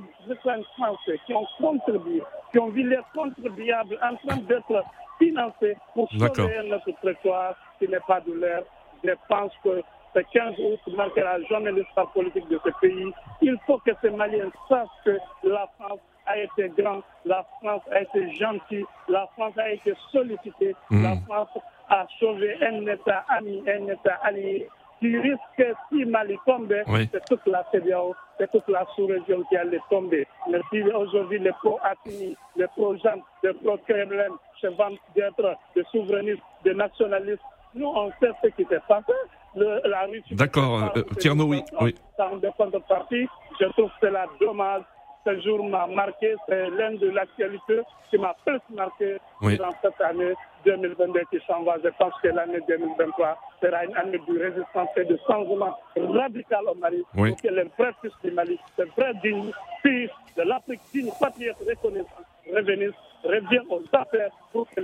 Français 0.76 1.18
qui 1.26 1.34
ont 1.34 1.46
contribué, 1.58 2.22
qui 2.52 2.58
ont 2.58 2.68
vu 2.68 2.88
les 2.88 3.00
contribuables 3.14 3.98
en 4.02 4.16
train 4.16 4.36
d'être 4.42 4.84
financés 5.18 5.76
pour 5.94 6.08
sauver 6.10 6.68
notre 6.68 6.90
territoire 7.00 7.54
qui 7.78 7.88
n'est 7.88 7.98
pas 8.06 8.22
l'air. 8.26 8.62
Je 9.02 9.12
pense 9.28 9.52
que 9.62 9.82
ce 10.14 10.20
15 10.20 10.54
août 10.58 10.80
marquera 10.96 11.40
jamais 11.50 11.72
l'histoire 11.72 12.10
politique 12.12 12.48
de 12.48 12.60
ce 12.64 12.70
pays. 12.80 13.12
Il 13.42 13.56
faut 13.66 13.78
que 13.78 13.90
ces 14.00 14.10
Maliens 14.10 14.50
sachent 14.68 14.88
que 15.04 15.18
la 15.42 15.68
France 15.78 16.00
a 16.26 16.38
été 16.38 16.70
grande, 16.78 17.02
la 17.24 17.44
France 17.60 17.82
a 17.90 18.00
été 18.00 18.32
gentille, 18.34 18.84
la 19.08 19.26
France 19.34 19.58
a 19.58 19.70
été 19.70 19.92
sollicitée, 20.10 20.74
hmm. 20.90 21.02
la 21.02 21.16
France 21.26 21.48
a 21.90 22.06
sauvé 22.18 22.56
un 22.62 22.86
État 22.86 23.24
ami, 23.28 23.62
un 23.68 23.88
État 23.88 24.18
allié 24.22 24.68
qui 25.00 25.18
risque, 25.18 25.76
si 25.90 26.04
Mali 26.06 26.38
tombe, 26.46 26.72
c'est 27.12 27.24
toute 27.26 27.46
la 27.46 27.66
CDAO, 27.70 28.14
c'est 28.38 28.50
toute 28.50 28.68
la 28.68 28.86
sous-région 28.94 29.42
qui 29.48 29.56
allait 29.56 29.80
tomber. 29.90 30.26
Mais 30.50 30.60
si 30.70 30.82
aujourd'hui 30.82 31.40
les 31.40 31.52
pro-Atini, 31.52 32.36
les 32.56 32.66
pro-Jean, 32.68 33.20
les 33.42 33.52
pro-Kremlin 33.52 34.34
se 34.60 34.68
vantent 34.68 34.98
d'être 35.14 35.56
des 35.74 35.84
souverainistes, 35.90 36.42
des 36.62 36.74
nationalistes, 36.74 37.42
nous 37.74 37.88
on 37.88 38.10
sait 38.20 38.30
ce 38.42 38.48
qui 38.48 38.64
s'est 38.64 38.80
passé. 38.88 39.12
La 39.56 40.06
Russie. 40.06 40.34
D'accord, 40.34 40.90
euh, 40.96 41.02
Tierno, 41.18 41.44
oui. 41.46 41.62
de 41.80 42.48
contrepartie, 42.56 43.26
je 43.60 43.66
trouve 43.66 43.90
cela 44.00 44.26
dommage 44.40 44.82
ce 45.24 45.40
jour 45.40 45.64
m'a 45.68 45.86
marqué, 45.86 46.34
c'est 46.46 46.70
l'un 46.70 46.92
de 46.94 47.08
l'actualité 47.08 47.80
qui 48.10 48.18
m'a 48.18 48.34
plus 48.44 48.60
marqué 48.74 49.16
dans 49.40 49.72
cette 49.82 50.00
année 50.00 50.34
2022 50.64 51.20
qui 51.30 51.38
s'en 51.46 51.62
va. 51.62 51.76
Je 51.82 51.88
pense 51.98 52.12
que 52.22 52.28
l'année 52.28 52.60
2023 52.68 53.38
sera 53.62 53.84
une 53.84 53.96
année 53.96 54.20
de 54.28 54.38
résistance 54.38 54.88
et 54.96 55.04
de 55.04 55.18
changement 55.26 55.78
radical 55.96 56.64
au 56.70 56.74
Mali. 56.74 57.02
Oui. 57.16 57.30
Pour 57.30 57.42
que 57.42 57.48
les 57.48 57.64
vrais 57.78 57.94
fils 58.02 58.12
du 58.22 58.30
Mali, 58.32 58.58
les 58.78 58.84
vrais 58.96 59.14
dignes 59.22 59.52
fils 59.82 60.10
de 60.36 60.42
l'Afrique 60.42 60.80
digne, 60.92 61.10
patriote 61.18 61.56
reconnaissance, 61.66 62.26
reviennent, 62.52 62.92
reviennent 63.24 63.70
aux 63.70 63.82
affaires 63.92 64.30
pour 64.52 64.68
que 64.70 64.80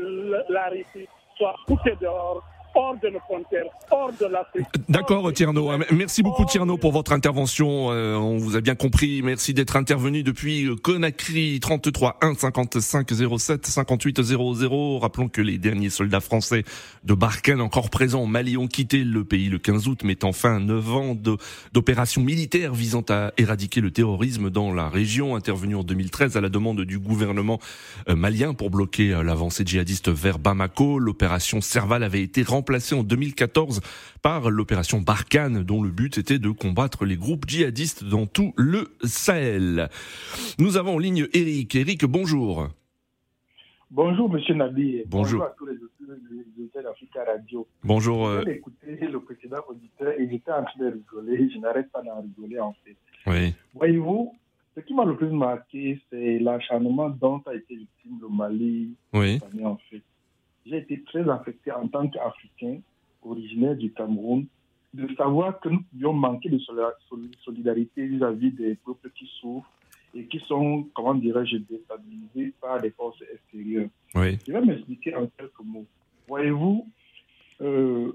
la 0.48 0.68
Russie 0.68 1.08
soit 1.36 1.56
coupée 1.66 1.96
dehors 2.00 2.42
hors 2.74 2.96
de 3.02 3.08
nos 3.08 3.18
frontières, 3.20 3.64
hors 3.90 4.12
de 4.12 4.26
l'Afrique. 4.26 4.66
D'accord, 4.88 5.32
Tierno. 5.32 5.70
Merci 5.90 6.22
beaucoup, 6.22 6.44
Tierno, 6.44 6.76
pour 6.76 6.92
votre 6.92 7.12
intervention. 7.12 7.90
Euh, 7.90 8.14
on 8.14 8.38
vous 8.38 8.56
a 8.56 8.60
bien 8.60 8.74
compris. 8.74 9.22
Merci 9.22 9.54
d'être 9.54 9.76
intervenu 9.76 10.22
depuis 10.22 10.66
euh, 10.66 10.76
Conakry, 10.76 11.58
33 11.60 12.18
1 12.20 12.34
55 12.34 13.10
07 13.38 13.66
58 13.66 14.22
00. 14.22 14.98
Rappelons 14.98 15.28
que 15.28 15.40
les 15.40 15.58
derniers 15.58 15.90
soldats 15.90 16.20
français 16.20 16.64
de 17.04 17.14
Barkhane, 17.14 17.60
encore 17.60 17.90
présents 17.90 18.22
au 18.22 18.26
Mali, 18.26 18.56
ont 18.56 18.68
quitté 18.68 19.04
le 19.04 19.24
pays 19.24 19.48
le 19.48 19.58
15 19.58 19.88
août, 19.88 20.04
mettant 20.04 20.32
fin 20.32 20.56
à 20.56 20.60
9 20.60 20.94
ans 20.94 21.16
d'opérations 21.72 22.22
militaires 22.22 22.74
visant 22.74 23.04
à 23.08 23.32
éradiquer 23.36 23.80
le 23.80 23.90
terrorisme 23.90 24.50
dans 24.50 24.72
la 24.72 24.88
région, 24.88 25.36
intervenue 25.36 25.76
en 25.76 25.82
2013 25.82 26.36
à 26.36 26.40
la 26.40 26.48
demande 26.48 26.82
du 26.82 26.98
gouvernement 26.98 27.58
euh, 28.08 28.14
malien 28.14 28.54
pour 28.54 28.70
bloquer 28.70 29.08
l'avancée 29.24 29.64
djihadiste 29.66 30.08
vers 30.08 30.38
Bamako. 30.38 30.98
L'opération 30.98 31.60
Serval 31.60 32.02
avait 32.02 32.22
été 32.22 32.42
remportée 32.42 32.59
remplacé 32.60 32.94
en 32.94 33.02
2014 33.02 33.80
par 34.20 34.50
l'opération 34.50 35.00
Barkhane, 35.00 35.62
dont 35.64 35.82
le 35.82 35.88
but 35.88 36.18
était 36.18 36.38
de 36.38 36.50
combattre 36.50 37.06
les 37.06 37.16
groupes 37.16 37.48
djihadistes 37.48 38.04
dans 38.04 38.26
tout 38.26 38.52
le 38.58 38.88
Sahel. 39.02 39.88
Nous 40.58 40.76
avons 40.76 40.96
en 40.96 40.98
ligne 40.98 41.26
Eric. 41.32 41.74
Eric, 41.74 42.04
bonjour. 42.04 42.68
Bonjour, 43.90 44.28
monsieur 44.28 44.54
Nabi. 44.54 45.04
Bonjour. 45.06 45.40
Bonjour 45.40 45.42
à 45.42 45.54
tous 45.56 45.64
les 45.64 45.78
auditeurs 46.58 46.82
d'Africa 46.82 47.24
Radio. 47.24 47.66
Bonjour. 47.82 48.30
J'ai 48.44 48.50
euh, 48.50 48.54
écouté 48.56 48.98
le 49.10 49.20
précédent 49.20 49.62
auditeur 49.66 50.12
et 50.20 50.28
j'étais 50.28 50.52
en 50.52 50.62
train 50.62 50.80
de 50.80 50.92
rigoler. 50.92 51.48
Je 51.54 51.58
n'arrête 51.60 51.90
pas 51.90 52.02
d'en 52.02 52.20
rigoler, 52.20 52.60
en 52.60 52.74
fait. 52.84 52.96
Oui. 53.26 53.54
Voyez-vous, 53.72 54.34
ce 54.76 54.80
qui 54.82 54.92
m'a 54.92 55.06
le 55.06 55.16
plus 55.16 55.30
marqué, 55.30 55.98
c'est 56.10 56.38
l'acharnement 56.40 57.08
dont 57.08 57.40
a 57.46 57.54
été 57.54 57.74
victime 57.74 58.18
le 58.20 58.28
Mali. 58.28 58.90
Oui. 59.14 59.40
En 59.64 59.78
fait 59.90 60.02
j'ai 60.66 60.78
été 60.78 61.02
très 61.04 61.28
affecté 61.28 61.72
en 61.72 61.88
tant 61.88 62.08
qu'Africain, 62.08 62.80
originaire 63.22 63.76
du 63.76 63.92
Cameroun, 63.92 64.46
de 64.92 65.14
savoir 65.14 65.60
que 65.60 65.68
nous 65.68 65.82
pouvions 65.82 66.12
manquer 66.12 66.48
de 66.48 66.58
solidarité 67.44 68.06
vis-à-vis 68.06 68.50
des 68.52 68.74
peuples 68.74 69.10
qui 69.10 69.26
souffrent 69.40 69.70
et 70.14 70.24
qui 70.24 70.40
sont, 70.40 70.88
comment 70.94 71.14
dirais-je, 71.14 71.58
déstabilisés 71.58 72.52
par 72.60 72.80
des 72.80 72.90
forces 72.90 73.22
extérieures. 73.32 73.88
Oui. 74.14 74.38
Je 74.46 74.52
vais 74.52 74.60
m'expliquer 74.60 75.14
en 75.14 75.28
quelques 75.38 75.60
mots. 75.64 75.86
Voyez-vous, 76.26 76.86
euh, 77.60 78.12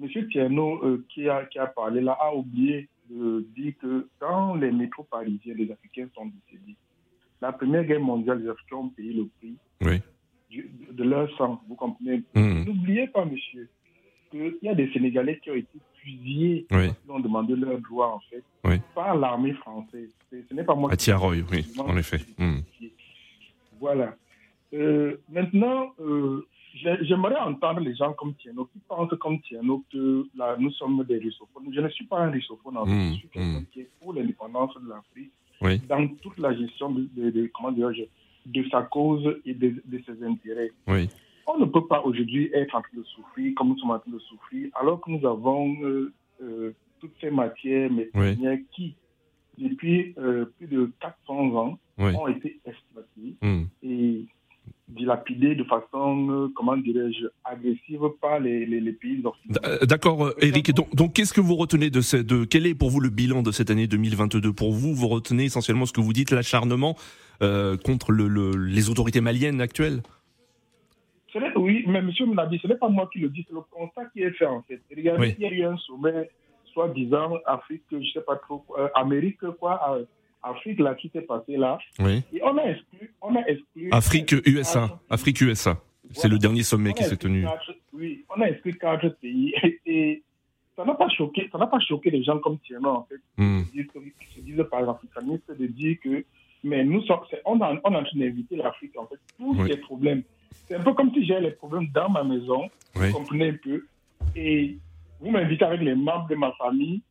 M. 0.00 0.28
Tierno, 0.28 0.84
euh, 0.84 1.04
qui, 1.08 1.28
a, 1.28 1.46
qui 1.46 1.58
a 1.58 1.66
parlé 1.66 2.02
là, 2.02 2.12
a 2.20 2.34
oublié 2.34 2.88
de 3.08 3.46
dire 3.56 3.72
que 3.80 4.06
dans 4.20 4.54
les 4.54 4.70
métros 4.70 5.04
parisiens, 5.04 5.54
les 5.54 5.70
Africains 5.72 6.08
sont 6.14 6.26
décédés. 6.26 6.76
La 7.40 7.52
Première 7.52 7.84
Guerre 7.84 8.00
mondiale, 8.00 8.42
les 8.42 8.50
Africains 8.50 8.76
ont 8.76 8.88
payé 8.90 9.14
le 9.14 9.26
prix. 9.38 9.54
Oui 9.80 10.02
de 10.92 11.04
leur 11.04 11.30
sang, 11.36 11.60
vous 11.68 11.74
comprenez? 11.74 12.22
Hmm. 12.34 12.64
N'oubliez 12.64 13.06
pas, 13.08 13.24
monsieur, 13.24 13.68
qu'il 14.30 14.58
y 14.62 14.68
a 14.68 14.74
des 14.74 14.90
Sénégalais 14.92 15.38
qui 15.42 15.50
ont 15.50 15.54
été 15.54 15.78
fusillés, 16.02 16.66
qui 16.68 17.10
ont 17.10 17.20
demandé 17.20 17.56
leur 17.56 17.78
droit, 17.80 18.08
en 18.16 18.20
fait, 18.30 18.42
par 18.94 19.16
l'armée 19.16 19.54
française. 19.54 20.10
Ce 20.30 20.54
n'est 20.54 20.64
pas 20.64 20.74
moi 20.74 20.92
à. 20.92 20.96
Tiaroy, 20.96 21.36
oui, 21.50 21.66
en 21.78 21.96
effet. 21.96 22.20
Hmm. 22.38 22.60
Voilà. 23.80 24.16
Euh, 24.74 25.16
maintenant, 25.30 25.92
euh, 26.00 26.46
j'aimerais 27.02 27.36
entendre 27.36 27.80
les 27.80 27.94
gens 27.94 28.12
comme 28.12 28.34
Tiano, 28.34 28.66
qui 28.66 28.80
pensent 28.86 29.14
comme 29.20 29.40
Tiano 29.40 29.84
que 29.90 30.26
là, 30.36 30.56
nous 30.58 30.70
sommes 30.72 31.04
des 31.04 31.18
russophones? 31.18 31.72
Je 31.72 31.80
ne 31.80 31.88
suis 31.88 32.04
pas 32.04 32.18
un 32.20 32.30
russophone, 32.30 32.76
en 32.76 32.84
fait. 32.84 32.92
Hmm. 32.92 33.12
je 33.12 33.18
suis 33.18 33.28
quelqu'un 33.28 33.64
qui 33.72 33.80
est 33.80 33.90
pour 34.00 34.12
l'indépendance 34.12 34.74
de 34.82 34.88
l'Afrique, 34.88 35.32
dans 35.88 36.06
toute 36.22 36.38
la 36.38 36.54
gestion 36.54 36.90
de, 36.90 37.08
de, 37.16 37.30
de 37.30 37.50
comment 37.54 37.72
dirais-je, 37.72 38.02
de 38.48 38.68
sa 38.70 38.82
cause 38.82 39.40
et 39.44 39.54
de, 39.54 39.74
ses 40.06 40.24
intérêts. 40.24 40.72
Oui. 40.86 41.08
On 41.46 41.58
ne 41.58 41.64
peut 41.64 41.86
pas 41.86 42.02
aujourd'hui 42.02 42.50
être 42.52 42.74
en 42.74 42.82
train 42.82 42.96
de 42.96 43.02
souffrir 43.04 43.54
comme 43.56 43.68
nous 43.68 43.78
sommes 43.78 43.90
en 43.90 43.98
train 43.98 44.10
de 44.10 44.18
souffrir, 44.18 44.70
alors 44.78 45.00
que 45.00 45.10
nous 45.10 45.26
avons 45.26 45.74
euh, 45.82 46.12
euh, 46.42 46.74
toutes 47.00 47.14
ces 47.20 47.30
matières 47.30 47.90
mais 47.90 48.10
qui, 48.72 48.94
depuis 49.56 50.14
euh, 50.18 50.46
plus 50.58 50.66
de 50.66 50.90
400 51.00 51.56
ans, 51.56 51.78
ont 51.98 52.28
été 52.28 52.60
exploitées 52.64 53.34
hmm. 53.42 53.64
et 53.82 54.26
de 55.34 55.64
façon, 55.64 56.50
comment 56.54 56.76
dirais-je, 56.76 57.26
agressive 57.44 58.00
par 58.20 58.40
les, 58.40 58.66
les, 58.66 58.92
pays 58.92 59.22
occidentaux. 59.24 59.86
D'accord, 59.86 60.32
Eric. 60.40 60.74
Donc, 60.74 60.94
donc 60.94 61.12
qu'est-ce 61.14 61.32
que 61.32 61.40
vous 61.40 61.56
retenez 61.56 61.90
de, 61.90 62.00
ce, 62.00 62.16
de 62.16 62.44
quel 62.44 62.66
est 62.66 62.74
pour 62.74 62.90
vous 62.90 63.00
le 63.00 63.10
bilan 63.10 63.42
de 63.42 63.50
cette 63.50 63.70
année 63.70 63.86
2022 63.86 64.52
Pour 64.52 64.72
vous, 64.72 64.94
vous 64.94 65.08
retenez 65.08 65.44
essentiellement 65.44 65.86
ce 65.86 65.92
que 65.92 66.00
vous 66.00 66.12
dites, 66.12 66.30
l'acharnement 66.30 66.96
euh, 67.42 67.76
contre 67.76 68.12
le, 68.12 68.50
les 68.56 68.90
autorités 68.90 69.20
maliennes 69.20 69.60
actuelles? 69.60 70.02
Oui, 71.56 71.84
mais 71.86 72.02
monsieur 72.02 72.26
Mnabi, 72.26 72.58
ce 72.60 72.66
n'est 72.66 72.76
pas 72.76 72.88
moi 72.88 73.08
qui 73.12 73.20
le 73.20 73.28
dis, 73.28 73.44
c'est 73.46 73.54
le 73.54 73.60
constat 73.70 74.06
qui 74.12 74.22
est 74.22 74.30
fait 74.32 74.46
en 74.46 74.62
fait. 74.62 74.80
Regardez, 74.94 75.36
il 75.38 75.44
y 75.44 75.46
a 75.46 75.52
eu 75.52 75.64
un 75.64 75.76
sommet, 75.76 76.30
soi-disant, 76.72 77.34
Afrique, 77.46 77.82
je 77.90 77.96
ne 77.96 78.04
sais 78.06 78.22
pas 78.22 78.36
trop, 78.36 78.64
euh, 78.78 78.88
Amérique, 78.94 79.40
quoi, 79.60 79.80
euh, 79.90 80.04
Afrique, 80.42 80.78
là, 80.78 80.94
qui 80.94 81.08
s'est 81.10 81.22
passé 81.22 81.56
là. 81.56 81.78
Oui. 81.98 82.22
Et 82.32 82.42
on 82.42 82.56
a 82.58 82.64
exclu. 82.64 83.12
On 83.20 83.34
a 83.34 83.40
exclu 83.40 83.88
Afrique, 83.92 84.34
USA. 84.46 85.00
Afrique, 85.10 85.40
USA. 85.40 85.80
C'est 86.12 86.28
le 86.28 86.38
dernier 86.38 86.62
sommet 86.62 86.92
qui 86.92 87.04
s'est 87.04 87.16
tenu. 87.16 87.46
oui, 87.92 88.24
on 88.34 88.40
a 88.40 88.46
exclu 88.46 88.74
quatre 88.74 89.08
pays. 89.20 89.54
Et, 89.86 90.22
ça 90.76 90.84
n'a 90.84 90.94
pas 90.94 91.08
choqué, 91.08 91.48
ça 91.50 91.58
n'a 91.58 91.66
pas 91.66 91.80
choqué 91.80 92.08
les 92.08 92.22
gens 92.22 92.38
comme 92.38 92.56
Thierry, 92.60 92.84
en 92.84 93.02
fait, 93.02 93.18
hmm. 93.36 93.62
qui, 93.72 93.84
se 94.36 94.40
disent, 94.42 94.64
par 94.70 94.82
l'africanisme, 94.82 95.56
de 95.58 95.66
dire 95.66 95.96
que 96.00 96.24
mais 96.64 96.84
nous 96.84 97.02
sommes, 97.02 97.20
on, 97.44 97.60
a, 97.60 97.72
on 97.84 97.94
en 97.94 98.04
train 98.04 98.18
d'inviter 98.18 98.56
l'Afrique, 98.56 98.96
en 98.98 99.06
fait, 99.06 99.18
tous 99.38 99.62
les 99.64 99.76
problèmes. 99.76 100.22
C'est 100.66 100.74
un 100.74 100.82
peu 100.82 100.92
comme 100.92 101.12
si 101.12 101.24
j'ai 101.24 101.40
les 101.40 101.52
problèmes 101.52 101.88
dans 101.92 102.08
ma 102.08 102.24
maison, 102.24 102.68
vous 102.94 103.12
comprenez 103.12 103.50
un 103.50 103.56
peu, 103.62 103.86
et 104.36 104.76
vous 105.20 105.30
m'invitez 105.30 105.64
avec 105.64 105.80
les 105.80 105.94
membres 105.94 106.28
de 106.28 106.34
ma 106.34 106.52
famille, 106.52 107.02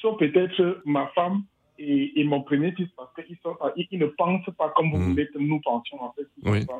sauf 0.00 0.18
peut-être 0.18 0.82
ma 0.84 1.06
femme 1.08 1.42
et, 1.78 2.20
et, 2.20 2.24
mon 2.24 2.42
premier 2.42 2.72
fils, 2.72 2.88
parce 2.96 3.12
qu'ils 3.14 3.36
ils, 3.90 3.98
ne 3.98 4.06
pensent 4.06 4.50
pas 4.56 4.72
comme 4.76 4.90
vous 4.90 4.98
mm. 4.98 5.10
voulez 5.10 5.28
que 5.28 5.38
nous 5.38 5.60
pensions, 5.60 6.02
en 6.02 6.12
fait. 6.12 6.26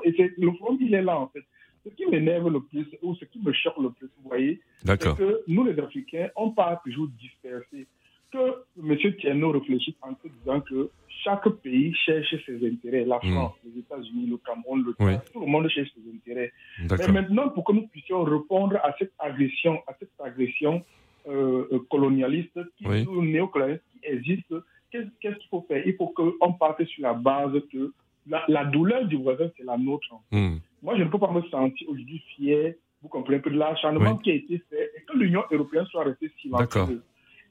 Et 0.05 0.15
c'est, 0.17 0.33
le 0.39 0.53
problème, 0.53 0.79
il 0.81 0.95
est 0.95 1.03
là, 1.03 1.19
en 1.19 1.29
fait. 1.29 1.45
Ce 1.85 1.91
qui 1.91 2.07
m'énerve 2.07 2.49
le 2.51 2.61
plus, 2.61 2.87
ou 3.03 3.15
ce 3.15 3.25
qui 3.27 3.39
me 3.41 3.53
choque 3.53 3.79
le 3.79 3.91
plus, 3.91 4.09
vous 4.23 4.29
voyez, 4.29 4.61
c'est 4.85 4.99
que 4.99 5.43
nous, 5.47 5.65
les 5.65 5.79
Africains, 5.79 6.29
on 6.35 6.51
part 6.51 6.83
toujours 6.83 7.09
dispersés. 7.21 7.87
Que 8.33 8.65
M. 8.83 8.97
Tierno 9.21 9.53
réfléchisse 9.53 9.95
en 10.03 10.11
se 10.21 10.29
disant 10.29 10.61
que 10.61 10.91
chaque 11.23 11.49
pays 11.63 11.95
cherche 11.95 12.35
ses 12.45 12.67
intérêts. 12.67 13.05
La 13.05 13.19
mm. 13.23 13.33
France, 13.33 13.55
les 13.65 13.81
États-Unis, 13.81 14.27
le 14.27 14.37
Cameroun, 14.39 14.85
le 14.85 14.93
Tchad, 14.95 15.23
tout 15.33 15.41
le 15.41 15.47
monde 15.47 15.69
cherche 15.69 15.91
ses 15.95 16.11
intérêts. 16.13 16.53
Mais 16.99 17.09
maintenant, 17.13 17.49
pour 17.51 17.65
que 17.65 17.73
nous 17.73 17.87
puissions 17.87 18.25
répondre 18.25 18.77
à 18.83 18.95
cette 18.99 19.13
agression, 19.19 19.81
à 19.87 19.95
cette 19.99 20.11
agression 20.19 20.85
euh, 21.29 21.67
euh, 21.73 21.81
colonialiste, 21.91 22.61
qui, 22.79 22.87
néocolonialiste 22.87 23.83
qui 23.93 24.07
existe, 24.07 24.55
qu'est-ce 25.21 25.37
qu'il 25.37 25.49
faut 25.49 25.65
faire? 25.69 25.87
Il 25.87 25.95
faut 25.97 26.09
qu'on 26.09 26.53
parte 26.55 26.85
sur 26.85 27.03
la 27.03 27.15
base 27.15 27.53
que 27.73 27.93
la, 28.27 28.65
douleur 28.65 29.07
du 29.07 29.17
voisin, 29.17 29.49
c'est 29.57 29.65
la 29.65 29.77
nôtre. 29.77 30.09
Hmm. 30.33 30.57
Moi, 30.83 30.97
je 30.97 31.05
ne 31.05 31.09
peux 31.09 31.19
pas 31.19 31.31
me 31.31 31.43
sentir 31.43 31.89
aujourd'hui 31.89 32.23
fier, 32.37 32.75
vous 33.03 33.09
comprenez, 33.09 33.39
de 33.39 33.51
l'acharnement 33.51 34.17
qui 34.17 34.31
a 34.31 34.35
été 34.35 34.63
fait 34.71 34.91
et 34.97 35.03
que 35.03 35.17
l'Union 35.17 35.45
européenne 35.51 35.87
soit 35.87 36.05
restée 36.05 36.31
silencieuse. 36.41 37.03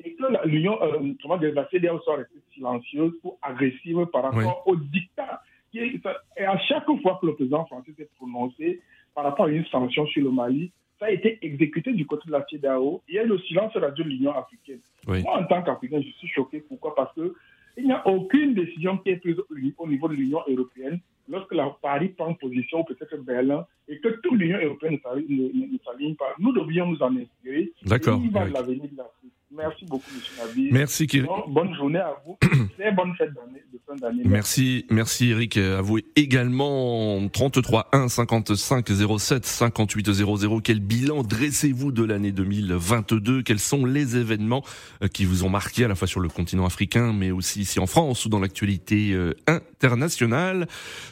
Et 0.03 0.13
que 0.13 0.47
l'Union, 0.47 0.77
euh, 0.81 1.37
dire, 1.37 1.53
la 1.53 1.67
CDAO 1.69 1.99
soit 2.01 2.17
restée 2.17 2.41
silencieuse 2.53 3.13
ou 3.23 3.37
agressive 3.41 4.05
par 4.11 4.23
rapport 4.23 4.63
au 4.65 4.75
dictat. 4.75 5.41
et 5.73 6.45
à 6.45 6.57
chaque 6.59 6.85
fois 7.01 7.17
que 7.21 7.27
le 7.27 7.35
président 7.35 7.65
français 7.65 7.93
s'est 7.97 8.09
prononcé 8.17 8.81
par 9.13 9.23
rapport 9.23 9.45
à 9.45 9.49
une 9.49 9.65
sanction 9.65 10.05
sur 10.07 10.23
le 10.23 10.31
Mali, 10.31 10.71
ça 10.99 11.07
a 11.07 11.11
été 11.11 11.39
exécuté 11.41 11.91
du 11.93 12.05
côté 12.05 12.23
de 12.27 12.31
la 12.31 12.45
CDAO. 12.49 13.01
Il 13.09 13.15
y 13.15 13.19
a 13.19 13.23
le 13.23 13.37
silence 13.39 13.75
radio 13.75 14.03
de 14.03 14.09
l'Union 14.09 14.33
africaine. 14.33 14.79
Moi, 15.07 15.19
en 15.25 15.43
tant 15.45 15.61
qu'Africain, 15.61 16.01
je 16.01 16.09
suis 16.17 16.27
choqué. 16.27 16.61
Pourquoi? 16.61 16.95
Parce 16.95 17.13
que 17.15 17.33
il 17.77 17.85
n'y 17.85 17.91
a 17.91 18.07
aucune 18.07 18.53
décision 18.53 18.97
qui 18.99 19.09
est 19.09 19.17
prise 19.17 19.35
au 19.77 19.87
niveau 19.87 20.07
de 20.07 20.13
l'Union 20.13 20.39
européenne 20.47 20.99
lorsque 21.27 21.53
la 21.53 21.69
Paris 21.81 22.09
prend 22.09 22.33
position, 22.33 22.83
peut-être 22.83 23.17
Berlin, 23.17 23.65
et 23.87 23.99
que 23.99 24.09
toute 24.21 24.39
l'Union 24.39 24.59
européenne 24.61 24.97
ne 25.03 25.77
s'aligne 25.83 26.15
pas. 26.15 26.33
Nous 26.39 26.53
devions 26.53 26.87
nous 26.87 27.01
en 27.01 27.15
inspirer. 27.17 27.71
D'accord. 27.83 28.21
l'avenir 28.53 28.83
de 28.89 28.97
l'Afrique. 28.97 29.33
Merci 29.51 29.85
beaucoup, 29.85 30.09
M. 30.13 30.47
Nabi. 30.47 30.69
Merci, 30.71 31.07
Kirill. 31.07 31.29
bonne 31.47 31.73
journée 31.75 31.99
à 31.99 32.13
vous. 32.25 32.37
Très 32.77 32.91
bonne 32.91 33.13
fête 33.15 33.29
de 33.29 33.79
fin 33.87 33.95
d'année. 33.95 34.23
Merci, 34.25 34.85
merci, 34.89 35.29
Eric. 35.29 35.57
À 35.57 35.81
vous 35.81 35.99
également. 36.15 37.27
33 37.29 37.89
1 37.93 38.07
55 38.09 38.87
07 39.19 39.45
58 39.45 40.11
00. 40.11 40.61
Quel 40.61 40.79
bilan 40.79 41.23
dressez-vous 41.23 41.91
de 41.91 42.03
l'année 42.03 42.31
2022 42.31 43.43
Quels 43.43 43.59
sont 43.59 43.85
les 43.85 44.17
événements 44.17 44.63
euh, 45.03 45.07
qui 45.07 45.25
vous 45.25 45.43
ont 45.43 45.49
marqué 45.49 45.85
à 45.85 45.87
la 45.87 45.95
fois 45.95 46.07
sur 46.07 46.19
le 46.19 46.29
continent 46.29 46.65
africain, 46.65 47.13
mais 47.13 47.31
aussi 47.31 47.61
ici 47.61 47.79
en 47.79 47.87
France 47.87 48.25
ou 48.25 48.29
dans 48.29 48.39
l'actualité 48.39 49.13
euh, 49.13 49.33
internationale? 49.47 50.67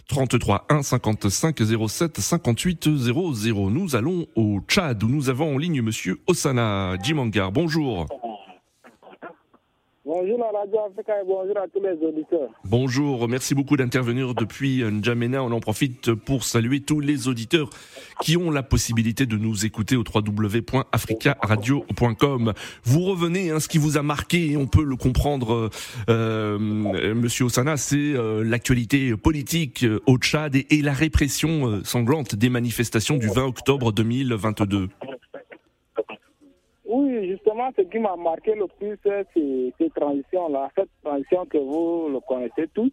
33 0.08 0.66
1 0.70 0.82
55 0.82 1.62
07 1.88 2.20
58 2.20 2.98
00. 2.98 3.70
Nous 3.70 3.96
allons 3.96 4.26
au 4.36 4.60
Tchad 4.68 5.04
où 5.04 5.08
nous 5.08 5.30
avons 5.30 5.56
en 5.56 5.58
ligne 5.58 5.82
Monsieur 5.82 6.20
Osana 6.28 6.98
Jimangar. 7.02 7.52
Bonjour. 7.52 8.08
Bonjour 10.06 10.38
la 10.38 10.52
Radio 10.60 10.80
Africa 10.86 11.14
et 11.22 11.26
bonjour 11.26 11.58
à 11.58 11.66
tous 11.70 11.82
les 11.82 11.94
auditeurs. 12.06 12.50
Bonjour, 12.66 13.30
merci 13.30 13.56
beaucoup 13.56 13.78
d'intervenir 13.78 14.36
depuis 14.36 14.84
N'Djamena. 14.84 15.42
On 15.42 15.54
en 15.54 15.62
profite 15.62 16.14
pour 16.14 16.44
saluer 16.44 16.82
tous 16.82 17.00
les 17.00 17.30
auditeurs 17.30 17.70
qui 18.22 18.36
ont 18.36 18.52
la 18.52 18.64
possibilité 18.64 19.26
de 19.26 19.38
nous 19.38 19.66
écouter 19.66 19.96
au 19.96 20.04
www.africaradio.com. 20.04 22.54
Vous 22.84 23.02
revenez, 23.02 23.52
hein, 23.52 23.62
ce 23.62 23.70
qui 23.70 23.78
vous 23.78 23.98
a 23.98 24.04
marqué, 24.04 24.52
et 24.52 24.58
on 24.58 24.68
peut 24.68 24.84
le 24.84 24.98
comprendre, 24.98 25.70
euh, 26.10 26.60
Monsieur 26.60 27.46
Osana, 27.46 27.78
c'est 27.78 27.96
euh, 27.96 28.44
l'actualité 28.44 29.16
politique 29.16 29.86
euh, 29.86 30.02
au 30.06 30.18
Tchad 30.18 30.54
et, 30.56 30.82
la 30.82 30.92
répression 30.92 31.68
euh, 31.68 31.82
sanglante 31.86 32.36
des 32.36 32.50
manifestations 32.50 33.16
du 33.18 33.30
20 33.30 33.46
octobre 33.46 33.94
2022. 33.94 34.90
Ce 37.76 37.82
qui 37.84 38.00
m'a 38.00 38.16
marqué 38.16 38.56
le 38.56 38.68
plus, 38.68 38.98
c'est 39.04 39.28
ces 39.78 39.90
transitions-là, 39.90 40.72
cette 40.76 40.90
transition 41.04 41.46
que 41.46 41.58
vous 41.58 42.08
le 42.10 42.20
connaissez 42.22 42.68
tous, 42.74 42.90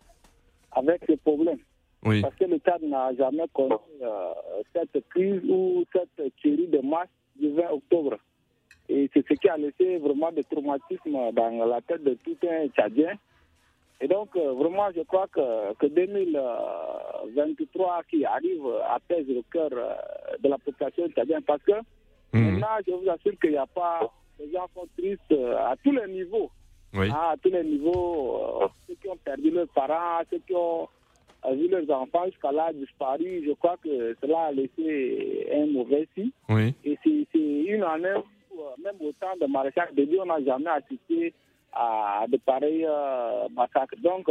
avec 0.72 1.02
ces 1.06 1.16
problèmes. 1.16 1.60
Parce 2.02 2.34
que 2.36 2.44
le 2.44 2.58
Tchad 2.58 2.82
n'a 2.82 3.14
jamais 3.14 3.46
connu 3.52 3.74
euh, 4.02 4.32
cette 4.72 5.08
crise 5.10 5.42
ou 5.48 5.84
cette 5.92 6.34
tuerie 6.36 6.68
de 6.68 6.78
masse 6.80 7.08
du 7.38 7.50
20 7.50 7.70
octobre. 7.70 8.16
Et 8.88 9.10
c'est 9.12 9.24
ce 9.28 9.34
qui 9.34 9.48
a 9.48 9.56
laissé 9.58 9.98
vraiment 9.98 10.32
des 10.32 10.44
traumatismes 10.44 11.32
dans 11.32 11.64
la 11.66 11.80
tête 11.82 12.02
de 12.02 12.14
tout 12.24 12.36
un 12.48 12.68
Tchadien. 12.68 13.12
Et 14.00 14.08
donc, 14.08 14.34
euh, 14.34 14.52
vraiment, 14.52 14.88
je 14.96 15.02
crois 15.02 15.26
que, 15.28 15.74
que 15.74 15.86
2023 15.86 18.02
qui 18.10 18.24
arrive 18.24 18.66
apaise 18.88 19.28
le 19.28 19.42
cœur 19.52 19.68
euh, 19.72 19.94
de 20.42 20.48
la 20.48 20.56
population 20.56 21.06
tchadienne 21.08 21.42
parce 21.42 21.62
que 21.62 21.72
Mhm. 22.32 22.60
Maintenant, 22.60 22.76
je 22.86 22.92
vous 22.92 23.10
assure 23.10 23.32
qu'il 23.40 23.50
n'y 23.50 23.56
a 23.56 23.66
pas. 23.66 24.08
Les 24.40 24.50
gens 24.52 24.66
sont 24.74 24.88
tristes 24.96 25.20
euh, 25.32 25.56
à 25.58 25.74
tous 25.82 25.92
les 25.92 26.06
niveaux. 26.10 26.50
Oui. 26.94 27.08
Ah, 27.12 27.32
à 27.32 27.36
tous 27.36 27.50
les 27.50 27.62
niveaux. 27.62 28.62
Euh, 28.62 28.68
ceux 28.88 28.94
qui 28.94 29.08
ont 29.08 29.16
perdu 29.16 29.50
leurs 29.50 29.68
parents, 29.68 30.22
ceux 30.30 30.38
qui 30.46 30.54
ont 30.54 30.88
euh, 31.44 31.54
vu 31.54 31.68
leurs 31.68 31.90
enfants 31.90 32.24
jusqu'à 32.26 32.50
là 32.50 32.72
disparu, 32.72 33.42
je 33.46 33.52
crois 33.52 33.76
que 33.82 34.16
cela 34.20 34.46
a 34.46 34.52
laissé 34.52 35.48
un 35.52 35.66
mauvais 35.66 36.08
signe. 36.14 36.30
Oui. 36.48 36.74
Et 36.84 36.98
c'est 37.04 37.38
une 37.38 37.82
année 37.82 38.14
où, 38.50 38.60
même 38.82 38.96
au 39.00 39.12
temps 39.12 39.36
de 39.40 39.46
maréchal 39.46 39.90
de 39.94 40.08
on 40.18 40.26
n'a 40.26 40.42
jamais 40.42 40.70
assisté 40.70 41.34
à 41.72 42.24
de 42.26 42.36
pareils 42.38 42.86
massacres. 43.54 43.96
Donc, 44.02 44.26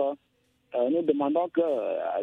nous 0.76 1.02
demandons 1.04 1.48
que 1.50 1.62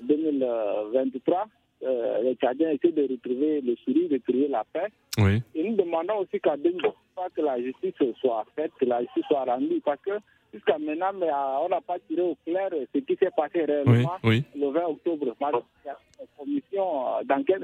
2023, 0.02 1.46
euh, 1.82 2.22
les 2.22 2.34
Tchadiens 2.36 2.70
essaient 2.70 2.92
de 2.92 3.02
retrouver 3.02 3.60
le 3.60 3.76
sourire, 3.76 4.08
de 4.08 4.16
créer 4.18 4.48
la 4.48 4.64
paix. 4.72 4.88
Oui. 5.18 5.42
Et 5.54 5.62
nous 5.62 5.76
demandons 5.76 6.18
aussi 6.18 6.40
qu'à 6.40 6.56
2023 6.56 7.28
que 7.34 7.42
la 7.42 7.60
justice 7.60 7.94
soit 8.20 8.44
faite, 8.54 8.72
que 8.80 8.86
la 8.86 9.02
justice 9.02 9.24
soit 9.28 9.44
rendue, 9.44 9.80
parce 9.84 10.00
que 10.00 10.12
jusqu'à 10.52 10.78
maintenant, 10.78 11.12
mais, 11.14 11.28
euh, 11.28 11.58
on 11.60 11.68
n'a 11.68 11.80
pas 11.80 11.98
tiré 12.08 12.22
au 12.22 12.36
clair 12.46 12.70
ce 12.94 12.98
qui 13.00 13.16
s'est 13.16 13.30
passé 13.36 13.64
réellement 13.64 14.16
le 14.24 14.70
20 14.70 14.84
octobre. 14.86 15.34
Il 15.40 15.86
y 15.86 15.88
a 15.90 15.96
une 16.20 16.26
commission 16.38 17.18
euh, 17.18 17.22
d'enquête 17.24 17.62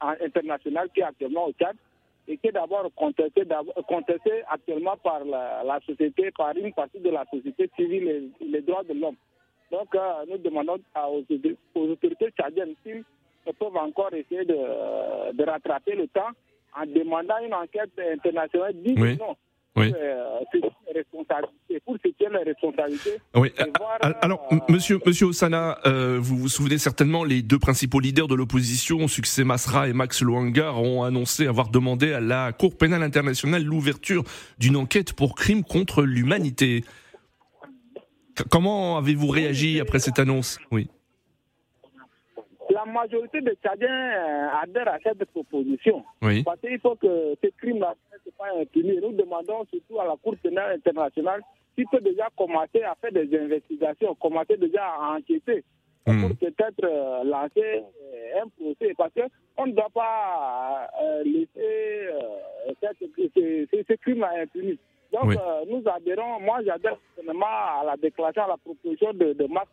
internationale 0.00 0.88
qui 0.94 1.00
est 1.00 1.04
actuellement 1.04 1.46
au 1.46 1.52
Tchad 1.52 1.74
et 2.28 2.36
qui 2.36 2.46
est 2.46 2.52
d'abord 2.52 2.88
contestée, 2.94 3.42
contestée, 3.88 4.42
actuellement 4.48 4.96
par 5.02 5.24
la, 5.24 5.80
société, 5.84 6.30
par 6.36 6.56
une 6.56 6.72
partie 6.72 7.00
de 7.00 7.10
la 7.10 7.24
société 7.32 7.68
civile 7.76 8.08
et 8.08 8.44
les 8.44 8.60
droits 8.60 8.84
de 8.84 8.92
l'homme. 8.94 9.16
Donc, 9.72 9.88
nous 10.28 10.38
demandons 10.38 10.78
aux, 10.96 11.24
aux 11.74 11.88
autorités 11.88 12.30
tchadiennes 12.30 12.74
s'ils 12.84 13.02
peuvent 13.52 13.76
encore 13.76 14.12
essayer 14.12 14.44
de, 14.44 15.32
de, 15.32 15.44
rattraper 15.44 15.94
le 15.94 16.06
temps 16.08 16.30
en 16.76 16.86
demandant 16.86 17.38
une 17.44 17.54
enquête 17.54 17.90
internationale 18.12 18.74
digne 18.74 19.00
oui. 19.00 19.16
non. 19.18 19.36
Oui. 19.76 19.92
Euh, 19.96 20.40
pour 21.84 21.96
ce 22.04 22.08
qui 22.08 22.24
est 22.24 22.28
la 22.28 22.40
responsabilité. 22.40 23.10
Oui. 23.36 23.52
Alors, 24.20 24.46
euh, 24.52 24.56
monsieur, 24.68 24.98
monsieur 25.06 25.26
Osana, 25.26 25.78
euh, 25.86 26.18
vous 26.20 26.36
vous 26.36 26.48
souvenez 26.48 26.78
certainement, 26.78 27.22
les 27.22 27.42
deux 27.42 27.58
principaux 27.58 28.00
leaders 28.00 28.26
de 28.26 28.34
l'opposition, 28.34 29.06
Succès 29.06 29.44
Masra 29.44 29.88
et 29.88 29.92
Max 29.92 30.22
Luangar, 30.22 30.82
ont 30.82 31.04
annoncé 31.04 31.46
avoir 31.46 31.68
demandé 31.70 32.12
à 32.12 32.20
la 32.20 32.52
Cour 32.52 32.76
pénale 32.76 33.02
internationale 33.02 33.62
l'ouverture 33.62 34.24
d'une 34.58 34.76
enquête 34.76 35.12
pour 35.12 35.36
crimes 35.36 35.62
contre 35.62 36.02
l'humanité. 36.02 36.84
Comment 38.50 38.98
avez-vous 38.98 39.28
réagi 39.28 39.80
après 39.80 40.00
cette 40.00 40.18
annonce? 40.18 40.58
Oui 40.72 40.88
la 42.84 42.92
majorité 42.92 43.40
des 43.40 43.54
Tchadiens 43.62 43.88
euh, 43.88 44.62
adhèrent 44.62 44.88
à 44.88 44.98
cette 45.02 45.24
proposition. 45.26 46.04
Parce 46.44 46.60
qu'il 46.60 46.78
faut 46.80 46.96
que 46.96 47.34
ces 47.42 47.52
crimes-là 47.58 47.94
ne 48.12 48.18
soient 48.18 48.46
pas 48.46 48.60
impunis. 48.60 48.98
Nous 49.00 49.12
demandons 49.12 49.64
surtout 49.70 50.00
à 50.00 50.06
la 50.06 50.16
Cour 50.22 50.34
pénale 50.42 50.76
internationale 50.76 51.42
s'il 51.74 51.86
peut 51.88 52.00
déjà 52.00 52.28
commencer 52.36 52.82
à 52.82 52.94
faire 53.00 53.12
des 53.12 53.38
investigations, 53.38 54.14
commencer 54.16 54.56
déjà 54.56 54.84
à 54.84 55.16
enquêter 55.16 55.64
hmm. 56.06 56.20
pour 56.20 56.36
peut-être 56.36 56.84
euh, 56.84 57.24
lancer 57.24 57.82
euh, 57.82 58.42
un 58.42 58.48
procès. 58.48 58.94
Parce 58.96 59.12
qu'on 59.14 59.66
ne 59.66 59.72
doit 59.72 59.90
pas 59.92 60.88
laisser 61.24 62.08
ces, 63.34 63.96
crimes 63.98 64.24
impunis. 64.24 64.78
Donc, 65.12 65.34
nous 65.68 65.82
adhérons, 65.86 66.40
moi 66.40 66.60
j'adhère 66.64 66.96
personnellement 67.14 67.46
à 67.46 67.84
la 67.84 67.96
déclaration, 67.96 68.44
à 68.44 68.48
la 68.48 68.56
proposition 68.56 69.12
de, 69.12 69.32
de 69.32 69.46
Marc 69.46 69.68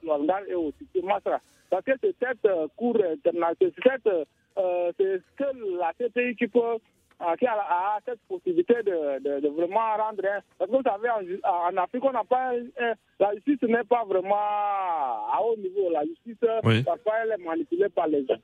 et 0.47 0.55
aussi 0.55 0.87
de 0.95 1.01
Masra. 1.01 1.39
Parce 1.69 1.83
que 1.83 1.91
c'est 2.01 2.15
cette 2.19 2.45
euh, 2.45 2.67
Cour 2.75 2.95
internationale, 2.95 3.55
c'est 4.03 4.13
euh, 4.57 4.91
ce 4.97 5.19
que 5.37 5.77
la 5.77 5.93
CPI 5.93 6.35
qui 6.35 6.47
peut 6.47 6.77
euh, 7.19 7.35
qui 7.37 7.47
a, 7.47 7.99
cette 8.05 8.19
possibilité 8.27 8.75
de, 8.83 9.39
de, 9.39 9.47
vraiment 9.47 9.97
rendre. 9.97 10.21
parce 10.57 10.69
que 10.69 10.75
vous 10.75 10.83
savez, 10.83 11.09
en, 11.09 11.77
Afrique, 11.77 12.03
on 12.03 12.11
n'a 12.11 12.23
pas. 12.23 12.53
la 13.19 13.33
justice 13.35 13.61
n'est 13.63 13.83
pas 13.83 14.05
vraiment 14.05 14.35
à 14.35 15.39
haut 15.43 15.57
niveau. 15.57 15.89
La 15.91 16.05
justice, 16.05 16.37
parfois, 16.85 17.13
elle 17.23 17.31
est 17.31 17.43
manipulée 17.43 17.89
par 17.89 18.07
les 18.07 18.25
gens. 18.25 18.37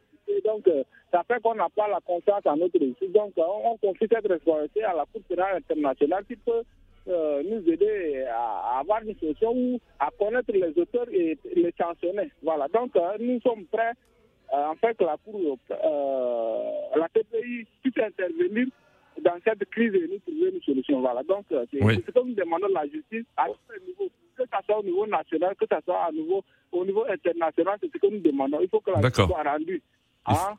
Donc, 0.43 0.67
ça 1.11 1.23
fait 1.27 1.41
qu'on 1.41 1.53
n'a 1.53 1.69
pas 1.69 1.87
la 1.87 1.99
confiance 1.99 2.45
en 2.45 2.57
notre 2.57 2.79
justice. 2.79 3.11
Donc, 3.11 3.33
on, 3.37 3.77
confie 3.77 4.07
cette 4.11 4.27
responsabilité 4.27 4.83
à 4.83 4.95
la 4.95 5.05
Cour 5.05 5.21
pénale 5.29 5.57
internationale 5.57 6.25
qui 6.25 6.35
peut 6.35 6.63
euh, 7.07 7.43
nous 7.43 7.69
aider 7.69 8.23
à, 8.29 8.79
avoir 8.79 9.01
une 9.03 9.15
solution 9.17 9.51
ou 9.51 9.79
à 9.99 10.09
connaître 10.17 10.51
les 10.53 10.69
auteurs 10.81 11.07
et 11.11 11.37
les 11.53 11.73
sanctionner. 11.77 12.31
Voilà, 12.41 12.67
donc 12.69 12.95
euh, 12.95 13.17
nous 13.19 13.41
sommes 13.41 13.65
prêts, 13.65 13.91
euh, 14.53 14.65
en 14.67 14.75
fait, 14.75 14.95
la 15.01 15.17
Cour, 15.25 15.57
la 15.69 17.09
TPI 17.09 17.67
puisse 17.81 17.97
intervenir 17.97 18.67
dans 19.21 19.37
cette 19.43 19.69
crise 19.69 19.93
et 19.93 20.07
nous 20.07 20.19
trouver 20.19 20.55
une 20.55 20.61
solution. 20.61 21.01
Voilà, 21.01 21.23
donc 21.23 21.45
c'est 21.49 21.65
ce 21.79 22.11
que 22.11 22.19
nous 22.25 22.33
demandons 22.35 22.67
la 22.73 22.87
justice 22.87 23.25
à 23.35 23.47
tous 23.47 23.73
les 23.73 23.85
niveaux. 23.87 24.09
Que 24.35 24.43
ça 24.49 24.61
soit 24.65 24.79
au 24.79 24.83
niveau 24.83 25.05
national, 25.05 25.55
que 25.55 25.65
ça 25.69 25.79
soit 25.85 26.09
nouveau, 26.11 26.43
au 26.71 26.83
niveau 26.85 27.05
international, 27.07 27.77
c'est 27.81 27.91
ce 27.91 27.97
que 27.99 28.07
nous 28.07 28.19
demandons. 28.19 28.59
Il 28.61 28.69
faut 28.69 28.79
que 28.79 28.89
la 28.91 29.01
justice 29.01 29.25
soit 29.25 29.43
rendue. 29.43 29.81
Hein? 30.25 30.55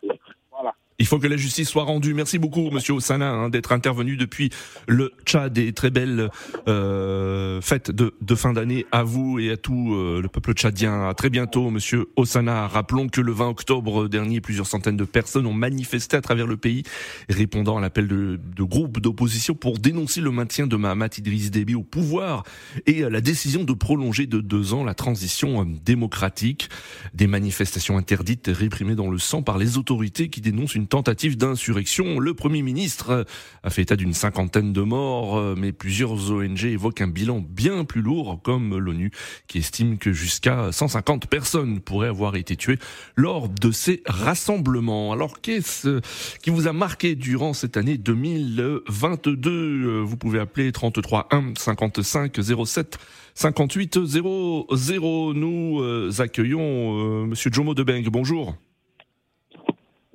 Il 1.01 1.07
faut 1.07 1.19
que 1.19 1.27
la 1.27 1.37
justice 1.37 1.69
soit 1.69 1.83
rendue. 1.83 2.15
Merci 2.15 2.39
beaucoup, 2.39 2.71
Monsieur 2.71 2.95
Ossana, 2.95 3.29
hein, 3.29 3.49
d'être 3.49 3.73
intervenu 3.73 4.17
depuis 4.17 4.51
le 4.87 5.13
Tchad 5.27 5.59
et 5.59 5.73
très 5.73 5.91
belle 5.91 6.31
euh, 6.69 7.61
fête 7.61 7.91
de, 7.91 8.15
de 8.21 8.35
fin 8.37 8.53
d'année 8.53 8.87
à 8.93 9.03
vous 9.03 9.41
et 9.41 9.51
à 9.51 9.57
tout 9.57 9.93
euh, 9.93 10.23
le 10.23 10.29
peuple 10.29 10.53
tchadien. 10.53 11.09
À 11.09 11.15
très 11.15 11.31
bientôt, 11.31 11.71
Monsieur 11.71 12.07
Ossana. 12.15 12.69
Rappelons 12.69 13.09
que 13.09 13.21
le 13.21 13.33
20 13.33 13.49
octobre 13.49 14.07
dernier, 14.07 14.41
plusieurs 14.41 14.69
centaines 14.69 14.97
de 14.97 15.05
personnes 15.05 15.47
ont 15.47 15.53
manifesté 15.53 16.17
à 16.17 16.21
travers 16.21 16.47
le 16.47 16.57
pays, 16.57 16.85
répondant 17.29 17.77
à 17.77 17.81
l'appel 17.81 18.07
de, 18.07 18.39
de 18.57 18.63
groupes 18.63 19.01
d'opposition 19.01 19.55
pour 19.55 19.81
dénoncer 19.81 20.21
le 20.21 20.31
maintien 20.31 20.69
de 20.69 20.77
Mahamat 20.77 21.19
Idriss 21.19 21.51
Déby 21.51 21.75
au 21.75 21.83
pouvoir 21.83 22.45
et 22.87 23.01
la 23.01 23.21
décision 23.21 23.65
de 23.65 23.73
prolonger 23.73 24.27
de 24.29 24.41
deux 24.41 24.75
ans 24.75 24.85
la 24.85 24.95
transition 24.95 25.63
euh, 25.63 25.65
démocratique. 25.85 26.69
Des 27.15 27.27
manifestations 27.27 27.99
interdites, 27.99 28.49
réprimées 28.53 28.95
dans 28.95 29.11
le 29.11 29.19
sang 29.19 29.43
par 29.43 29.59
les 29.59 29.77
autorités 29.77 30.29
qui 30.29 30.41
dénoncent 30.45 30.75
une 30.75 30.87
tentative 30.87 31.37
d'insurrection. 31.37 32.21
Le 32.21 32.35
Premier 32.35 32.63
ministre 32.63 33.27
a 33.63 33.71
fait 33.71 33.83
état 33.83 33.97
d'une 33.97 34.15
cinquantaine 34.15 34.73
de 34.73 34.83
morts, 34.83 35.37
euh, 35.37 35.55
mais 35.59 35.73
plusieurs 35.73 36.31
ONG 36.31 36.65
évoquent 36.65 37.01
un 37.01 37.09
bilan 37.09 37.45
bien 37.47 37.85
plus 37.85 38.03
lourd, 38.03 38.41
comme 38.43 38.79
l'ONU, 38.79 39.11
qui 39.49 39.59
estime 39.59 39.99
que 39.99 40.13
jusqu'à 40.13 40.71
150 40.71 41.27
personnes 41.27 41.81
pourraient 41.81 42.09
avoir 42.09 42.37
été 42.37 42.57
tuées 42.57 42.79
lors 43.17 43.49
de 43.49 43.73
ces 43.73 44.03
rassemblements. 44.07 45.13
Alors 45.13 45.41
qu'est-ce 45.41 46.01
qui 46.43 46.51
vous 46.51 46.69
a 46.69 46.73
marqué 46.73 47.17
durant 47.17 47.53
cette 47.53 47.77
année 47.77 47.99
2022 47.99 50.01
Vous 50.01 50.17
pouvez 50.17 50.39
appeler 50.39 50.71
33 50.71 51.29
1 51.33 51.55
55 51.57 52.39
07 52.67 52.99
58 53.35 54.07
00. 54.07 55.35
Nous 55.35 55.81
euh, 55.81 56.11
accueillons 56.19 57.23
euh, 57.23 57.27
Monsieur 57.27 57.51
Jomo 57.53 57.75
Debeng. 57.75 58.05
Bonjour. 58.11 58.57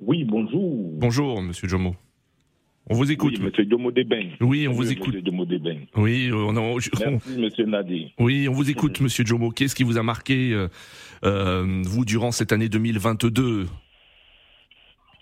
Oui, 0.00 0.24
bonjour. 0.24 0.92
Bonjour, 0.94 1.42
monsieur 1.42 1.68
Jomo. 1.68 1.94
On 2.88 2.94
vous 2.94 3.12
écoute. 3.12 3.34
Oui, 3.38 3.44
monsieur 3.44 3.66
Jomo 3.68 3.92
Deben. 3.92 4.30
Oui, 4.40 4.66
on 4.66 4.72
vous 4.72 4.90
écoute. 4.90 5.08
Monsieur 5.08 5.22
Jomo 5.26 5.44
Deben. 5.44 5.86
Oui, 5.94 6.30
on, 6.32 6.52
Merci, 6.52 7.38
monsieur 7.38 7.66
Nadi. 7.66 8.12
Oui, 8.18 8.48
on 8.48 8.52
vous 8.52 8.70
écoute, 8.70 9.00
monsieur 9.00 9.24
Jomo. 9.26 9.50
Qu'est-ce 9.50 9.74
qui 9.74 9.82
vous 9.82 9.98
a 9.98 10.02
marqué, 10.02 10.52
euh, 10.52 10.68
euh, 11.24 11.82
vous, 11.84 12.04
durant 12.06 12.30
cette 12.30 12.52
année 12.52 12.68
2022 12.68 13.66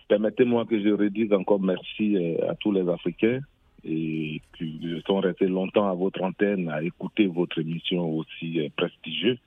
Permettez-moi 0.09 0.65
que 0.65 0.81
je 0.81 0.91
redise 0.91 1.33
encore 1.33 1.61
merci 1.61 2.17
euh, 2.17 2.51
à 2.51 2.55
tous 2.55 2.73
les 2.73 2.89
Africains 2.89 3.41
et 3.85 4.41
qui 4.57 4.81
sont 5.07 5.21
restés 5.21 5.49
longtemps 5.49 5.91
à 5.91 5.95
votre 5.95 6.23
antenne 6.23 6.69
à 6.71 6.83
écouter 6.83 7.27
votre 7.27 7.59
émission 7.59 8.11
aussi 8.17 8.61
prestigieuse 8.77 9.39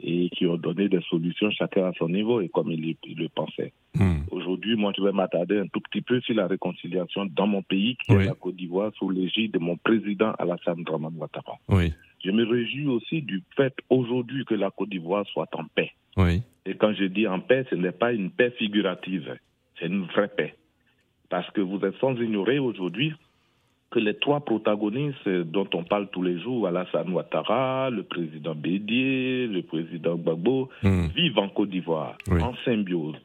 et 0.00 0.28
qui 0.30 0.46
ont 0.46 0.56
donné 0.56 0.88
des 0.88 1.00
solutions 1.10 1.50
chacun 1.50 1.86
à 1.86 1.92
son 1.98 2.08
niveau 2.08 2.40
et 2.40 2.48
comme 2.48 2.70
il, 2.70 2.96
le 3.04 3.28
pensait. 3.28 3.72
Hmm. 3.94 4.20
Aujourd'hui, 4.48 4.76
moi, 4.76 4.92
je 4.96 5.02
vais 5.02 5.12
m'attarder 5.12 5.58
un 5.58 5.66
tout 5.66 5.80
petit 5.80 6.00
peu 6.00 6.22
sur 6.22 6.34
la 6.34 6.46
réconciliation 6.46 7.26
dans 7.26 7.46
mon 7.46 7.60
pays, 7.60 7.96
qui 7.96 8.12
est 8.12 8.24
la 8.24 8.32
Côte 8.32 8.56
d'Ivoire, 8.56 8.90
sous 8.96 9.10
l'égide 9.10 9.52
de 9.52 9.58
mon 9.58 9.76
président 9.76 10.32
Alassane 10.38 10.84
Draman 10.84 11.12
Ouattara. 11.18 11.58
Oui. 11.68 11.92
Je 12.24 12.30
me 12.30 12.46
réjouis 12.46 12.86
aussi 12.86 13.20
du 13.20 13.42
fait 13.56 13.74
aujourd'hui 13.90 14.46
que 14.46 14.54
la 14.54 14.70
Côte 14.70 14.88
d'Ivoire 14.88 15.26
soit 15.26 15.54
en 15.54 15.64
paix. 15.64 15.92
Oui. 16.16 16.40
Et 16.64 16.76
quand 16.76 16.94
je 16.94 17.04
dis 17.04 17.26
en 17.26 17.40
paix, 17.40 17.66
ce 17.68 17.74
n'est 17.74 17.92
pas 17.92 18.14
une 18.14 18.30
paix 18.30 18.50
figurative, 18.52 19.36
c'est 19.78 19.86
une 19.86 20.04
vraie 20.06 20.28
paix. 20.28 20.54
Parce 21.28 21.50
que 21.50 21.60
vous 21.60 21.84
êtes 21.84 21.96
sans 21.96 22.16
ignorer 22.16 22.58
aujourd'hui 22.58 23.12
que 23.90 23.98
les 23.98 24.14
trois 24.14 24.40
protagonistes 24.40 25.28
dont 25.28 25.68
on 25.74 25.84
parle 25.84 26.08
tous 26.08 26.22
les 26.22 26.40
jours, 26.40 26.66
Alassane 26.66 27.12
Ouattara, 27.12 27.90
le 27.90 28.02
président 28.02 28.54
Bédier, 28.54 29.46
le 29.46 29.60
président 29.60 30.16
Gbagbo, 30.16 30.70
hmm. 30.82 31.08
vivent 31.08 31.38
en 31.38 31.50
Côte 31.50 31.68
d'Ivoire, 31.68 32.16
en 32.30 32.54
symbiose. 32.64 33.16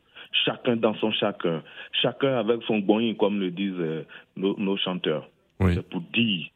Chacun 0.46 0.76
dans 0.76 0.96
son 0.96 1.12
chacun, 1.12 1.64
chacun 2.02 2.38
avec 2.38 2.62
son 2.64 2.80
boing, 2.80 3.14
comme 3.14 3.40
le 3.40 3.52
disent 3.52 3.74
euh, 3.78 4.04
nos, 4.36 4.78
chanteurs. 4.78 5.30
C'est 5.60 5.88
pour 5.88 6.02
dire 6.14 6.48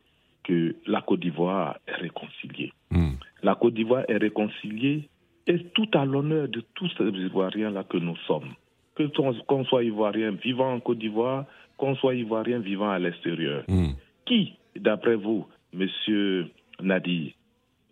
que 0.43 0.75
la 0.85 1.01
Côte 1.01 1.21
d'Ivoire 1.21 1.77
est 1.87 1.95
réconciliée. 1.95 2.73
Hmm. 2.91 3.11
La 3.43 3.55
Côte 3.55 3.75
d'Ivoire 3.75 4.03
est 4.07 4.17
réconciliée 4.17 5.07
et 5.45 5.63
tout 5.73 5.89
à 5.93 6.03
l'honneur 6.03 6.49
de 6.49 6.61
tous 6.73 6.89
ces 6.97 7.05
Ivoiriens-là 7.05 7.83
que 7.83 7.97
nous 7.97 8.17
sommes. 8.27 8.49
Que 8.95 9.03
qu'on 9.45 9.63
soit 9.65 9.83
Ivoirien 9.83 10.31
vivant 10.31 10.73
en 10.73 10.79
Côte 10.79 10.97
d'Ivoire, 10.97 11.45
qu'on 11.77 11.95
soit 11.95 12.15
ivoirien 12.15 12.59
vivant 12.59 12.89
à 12.89 12.99
l'extérieur. 12.99 13.63
Hmm. 13.67 13.91
Qui, 14.25 14.57
d'après 14.75 15.15
vous, 15.15 15.47
monsieur 15.73 16.49
Nadi, 16.81 17.35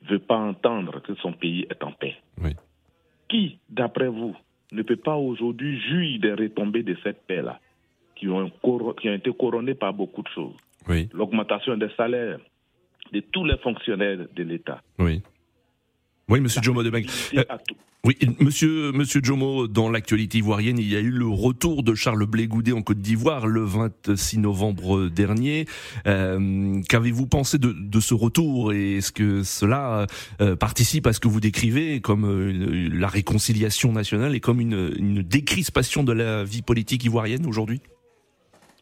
veut 0.10 0.20
pas 0.20 0.38
entendre 0.38 1.02
que 1.02 1.16
son 1.16 1.34
pays 1.34 1.66
est 1.70 1.84
en 1.84 1.92
paix? 1.92 2.16
Qui, 3.30 3.60
d'après 3.70 4.08
vous, 4.08 4.36
ne 4.76 4.84
peut 4.84 4.96
pas 4.96 5.16
aujourd'hui 5.16 5.80
jouir 5.82 6.20
des 6.20 6.34
retombées 6.34 6.84
de 6.84 6.96
cette 7.04 7.26
paix-là, 7.28 7.60
qui 8.16 8.28
ont, 8.30 8.50
qui 9.00 9.10
ont 9.10 9.14
été 9.14 9.32
couronnées 9.32 9.76
par 9.76 9.94
beaucoup 9.94 10.22
de 10.22 10.28
choses 10.30 10.56
L'augmentation 11.14 11.76
des 11.78 11.90
salaires 11.98 12.40
de 13.12 13.20
tous 13.20 13.46
les 13.46 13.58
fonctionnaires 13.58 14.20
de 14.36 14.44
l'État. 14.44 14.82
Oui. 15.00 15.22
Oui, 16.28 16.40
monsieur 16.40 16.62
Jomo 16.62 16.82
de 16.82 16.92
oui, 18.06 18.16
monsieur, 18.40 18.92
monsieur 18.92 19.20
Jomo, 19.24 19.68
dans 19.68 19.90
l'actualité 19.90 20.38
ivoirienne, 20.38 20.78
il 20.78 20.88
y 20.88 20.96
a 20.96 21.00
eu 21.00 21.10
le 21.10 21.26
retour 21.26 21.82
de 21.82 21.96
Charles 21.96 22.28
Blé 22.28 22.46
Goudet 22.46 22.72
en 22.72 22.84
Côte 22.84 23.00
d'Ivoire 23.00 23.48
le 23.48 23.62
26 23.62 24.38
novembre 24.38 25.10
dernier. 25.10 25.66
Euh, 26.06 26.82
qu'avez-vous 26.88 27.26
pensé 27.26 27.58
de, 27.58 27.74
de, 27.76 28.00
ce 28.00 28.14
retour 28.14 28.74
et 28.74 28.98
est-ce 28.98 29.12
que 29.12 29.42
cela 29.42 30.06
euh, 30.40 30.56
participe 30.56 31.08
à 31.08 31.14
ce 31.14 31.20
que 31.20 31.28
vous 31.28 31.40
décrivez 31.40 32.00
comme 32.00 32.26
euh, 32.26 32.90
la 32.94 33.08
réconciliation 33.08 33.92
nationale 33.92 34.36
et 34.36 34.40
comme 34.40 34.62
une, 34.62 34.94
une 35.00 35.24
décrispation 35.24 36.04
de 36.04 36.14
la 36.14 36.44
vie 36.44 36.62
politique 36.62 37.06
ivoirienne 37.06 37.48
aujourd'hui? 37.48 37.82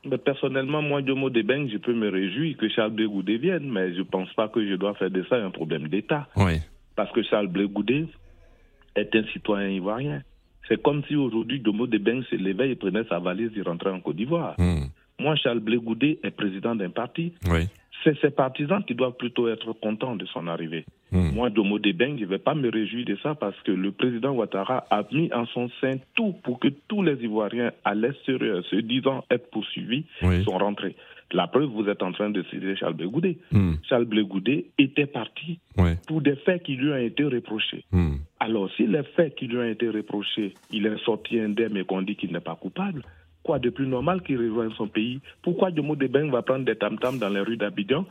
Mais 0.04 0.18
personnellement, 0.18 0.82
moi, 0.82 1.02
Jomo 1.02 1.30
Debeng, 1.30 1.70
je 1.72 1.78
peux 1.78 1.94
me 1.94 2.10
réjouir 2.10 2.58
que 2.58 2.68
Charles 2.68 2.92
Blé 2.92 3.06
Goudet 3.06 3.38
vienne, 3.38 3.72
mais 3.72 3.94
je 3.94 4.00
ne 4.00 4.04
pense 4.04 4.34
pas 4.34 4.50
que 4.50 4.68
je 4.68 4.76
dois 4.76 4.96
faire 4.96 5.10
de 5.10 5.24
ça 5.30 5.38
un 5.38 5.50
problème 5.50 5.88
d'État. 5.88 6.28
Oui. 6.36 6.60
Parce 6.96 7.12
que 7.12 7.24
Charles 7.24 7.48
Blé 7.48 7.68
Goudet, 7.68 8.08
est 8.96 9.16
un 9.16 9.24
citoyen 9.34 9.70
ivoirien. 9.70 10.22
C'est 10.68 10.82
comme 10.82 11.04
si 11.08 11.16
aujourd'hui 11.16 11.60
Domo 11.60 11.88
Debeng 11.88 12.24
se 12.30 12.36
levait 12.36 12.72
et 12.72 12.76
prenait 12.76 13.04
sa 13.10 13.20
valise 13.20 13.52
et 13.56 13.62
rentrait 13.62 13.92
en 13.92 14.00
Côte 14.00 14.16
d'Ivoire. 14.16 14.56
Hmm. 14.58 14.86
Moi, 15.20 15.36
Charles 15.36 15.60
Blé 15.60 15.78
Goudé 15.78 16.20
est 16.24 16.32
président 16.32 16.76
d'un 16.76 16.90
parti. 16.90 17.34
Oui. 17.50 17.68
C'est 18.04 18.20
ses 18.20 18.32
partisans 18.32 18.84
qui 18.84 18.96
doivent 18.96 19.16
plutôt 19.16 19.48
être 19.48 19.72
contents 19.74 20.16
de 20.16 20.26
son 20.26 20.48
arrivée. 20.48 20.86
Hmm. 21.12 21.32
Moi, 21.34 21.50
Domo 21.50 21.80
Debeng, 21.80 22.18
je 22.18 22.24
ne 22.24 22.30
vais 22.30 22.38
pas 22.38 22.56
me 22.56 22.70
réjouir 22.70 23.06
de 23.06 23.18
ça 23.22 23.36
parce 23.36 23.60
que 23.62 23.72
le 23.72 23.92
président 23.92 24.32
Ouattara 24.32 24.86
a 24.90 25.04
mis 25.12 25.32
en 25.34 25.46
son 25.48 25.70
sein 25.82 25.98
tout 26.16 26.34
pour 26.44 26.60
que 26.60 26.70
tous 26.88 27.02
les 27.02 27.22
Ivoiriens 27.24 27.72
à 27.84 27.94
l'extérieur, 27.94 28.64
se 28.66 28.78
disant 28.78 29.24
être 29.30 29.50
poursuivis, 29.52 30.06
sont 30.22 30.58
rentrés. 30.58 30.96
La 31.34 31.48
preuve, 31.48 31.70
vous 31.70 31.90
êtes 31.90 32.04
en 32.04 32.12
train 32.12 32.30
de 32.30 32.44
citer 32.44 32.76
Charles 32.76 32.94
Blegoudé. 32.94 33.40
Hmm. 33.52 33.74
Charles 33.90 34.06
Blegoudé 34.06 34.68
était 34.78 35.08
parti 35.08 35.60
pour 36.08 36.22
des 36.22 36.36
faits 36.36 36.64
qui 36.64 36.76
lui 36.76 36.92
ont 36.92 36.98
été 36.98 37.24
reprochés. 37.24 37.84
Hmm. 37.92 38.18
Alors, 38.40 38.70
si 38.78 38.86
les 38.86 39.04
faits 39.16 39.36
qui 39.36 39.48
lui 39.48 39.58
ont 39.58 39.68
été 39.68 39.90
reprochés, 39.90 40.54
il 40.72 40.86
est 40.86 41.04
sorti 41.04 41.40
indemne 41.40 41.76
et 41.76 41.84
qu'on 41.84 42.04
dit 42.04 42.16
qu'il 42.16 42.32
n'est 42.32 42.40
pas 42.40 42.56
coupable, 42.56 43.02
quoi 43.42 43.58
de 43.58 43.72
plus 43.72 43.88
normal 43.88 44.22
qu'il 44.22 44.38
rejoigne 44.38 44.72
son 44.78 44.88
pays? 44.88 45.20
Pourquoi 45.42 45.72
Diomo 45.72 45.96
Debeng 45.96 46.30
va 46.30 46.44
prendre 46.44 46.66
des 46.66 46.76
tam-tams 46.76 47.18
dans 47.18 47.30
les 47.30 47.42
rues 47.42 47.58
d'Abidjan 47.58 48.06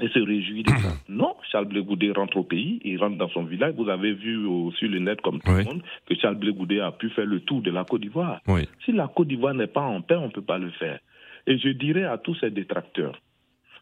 et 0.00 0.08
se 0.08 0.18
réjouir 0.18 0.64
de 0.64 0.70
ça? 0.70 0.88
Non, 1.10 1.34
Charles 1.52 1.66
Blegoudé 1.66 2.10
rentre 2.12 2.38
au 2.38 2.44
pays, 2.44 2.80
il 2.84 2.98
rentre 2.98 3.18
dans 3.18 3.28
son 3.28 3.42
village. 3.42 3.74
Vous 3.76 3.90
avez 3.90 4.14
vu 4.14 4.46
sur 4.78 4.88
le 4.88 4.98
net, 4.98 5.20
comme 5.20 5.40
tout 5.40 5.52
le 5.52 5.64
monde, 5.64 5.82
que 6.06 6.14
Charles 6.14 6.36
Blegoudé 6.36 6.80
a 6.80 6.90
pu 6.92 7.10
faire 7.10 7.26
le 7.26 7.40
tour 7.40 7.60
de 7.60 7.70
la 7.70 7.84
Côte 7.84 8.00
d'Ivoire. 8.00 8.40
Si 8.86 8.92
la 8.92 9.08
Côte 9.08 9.28
d'Ivoire 9.28 9.52
n'est 9.52 9.66
pas 9.66 9.82
en 9.82 10.00
paix, 10.00 10.16
on 10.16 10.28
ne 10.28 10.32
peut 10.32 10.40
pas 10.40 10.58
le 10.58 10.70
faire. 10.70 11.00
Et 11.46 11.58
je 11.58 11.68
dirais 11.70 12.04
à 12.04 12.18
tous 12.18 12.34
ces 12.36 12.50
détracteurs 12.50 13.20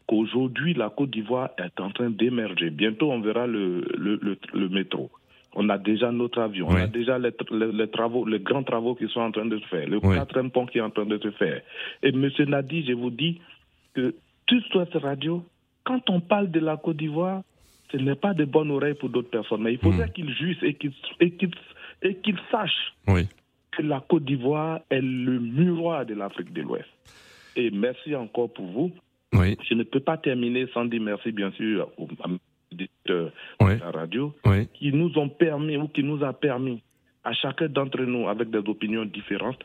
qu'aujourd'hui, 0.07 0.73
la 0.73 0.89
Côte 0.89 1.11
d'Ivoire 1.11 1.51
est 1.57 1.79
en 1.79 1.91
train 1.91 2.09
d'émerger. 2.09 2.71
Bientôt, 2.71 3.11
on 3.11 3.21
verra 3.21 3.45
le, 3.45 3.81
le, 3.95 4.69
métro. 4.69 5.11
On 5.55 5.69
a 5.69 5.77
déjà 5.77 6.11
notre 6.11 6.41
avion, 6.41 6.67
on 6.67 6.75
a 6.75 6.87
déjà 6.87 7.19
les, 7.19 7.31
travaux, 7.91 8.25
les 8.25 8.39
grands 8.39 8.63
travaux 8.63 8.95
qui 8.95 9.07
sont 9.07 9.19
en 9.19 9.31
train 9.31 9.45
de 9.45 9.59
se 9.59 9.65
faire, 9.67 9.87
le 9.87 9.99
quatrième 9.99 10.51
pont 10.51 10.65
qui 10.65 10.79
est 10.79 10.81
en 10.81 10.89
train 10.89 11.05
de 11.05 11.17
se 11.19 11.31
faire. 11.31 11.61
Et 12.01 12.09
M. 12.09 12.29
Nadi, 12.47 12.85
je 12.87 12.93
vous 12.93 13.11
dis 13.11 13.39
que 13.93 14.15
toute 14.47 14.63
cette 14.73 14.95
radio, 14.95 15.43
quand 15.83 16.09
on 16.09 16.19
parle 16.21 16.49
de 16.49 16.59
la 16.59 16.77
Côte 16.77 16.97
d'Ivoire, 16.97 17.41
ce 17.91 17.97
n'est 17.97 18.15
pas 18.15 18.33
de 18.33 18.45
bonnes 18.45 18.71
oreilles 18.71 18.93
pour 18.95 19.09
d'autres 19.09 19.29
personnes, 19.29 19.61
mais 19.61 19.73
il 19.73 19.79
faudrait 19.79 20.07
hmm. 20.07 20.13
qu'ils 20.13 20.33
juissent 20.33 20.63
et 20.63 20.73
qu'ils 20.73 22.39
sachent 22.51 22.93
que 23.71 23.81
la 23.81 24.03
Côte 24.07 24.25
d'Ivoire 24.25 24.79
est 24.89 25.01
le 25.01 25.39
miroir 25.39 26.05
de 26.05 26.15
l'Afrique 26.15 26.51
de 26.53 26.61
l'Ouest. 26.61 26.89
Et 27.55 27.71
merci 27.71 28.15
encore 28.15 28.51
pour 28.53 28.65
vous. 28.65 28.91
Je 29.33 29.73
ne 29.73 29.83
peux 29.83 29.99
pas 29.99 30.17
terminer 30.17 30.67
sans 30.73 30.85
dire 30.85 31.01
merci, 31.01 31.31
bien 31.31 31.51
sûr, 31.51 31.89
aux 31.97 32.07
de 32.71 33.31
la 33.59 33.91
radio, 33.91 34.33
qui 34.73 34.91
nous 34.93 35.17
ont 35.17 35.29
permis 35.29 35.77
ou 35.77 35.87
qui 35.87 36.03
nous 36.03 36.23
a 36.23 36.33
permis 36.33 36.81
à 37.23 37.33
chacun 37.33 37.67
d'entre 37.67 38.01
nous, 38.01 38.27
avec 38.29 38.49
des 38.49 38.59
opinions 38.59 39.05
différentes, 39.05 39.63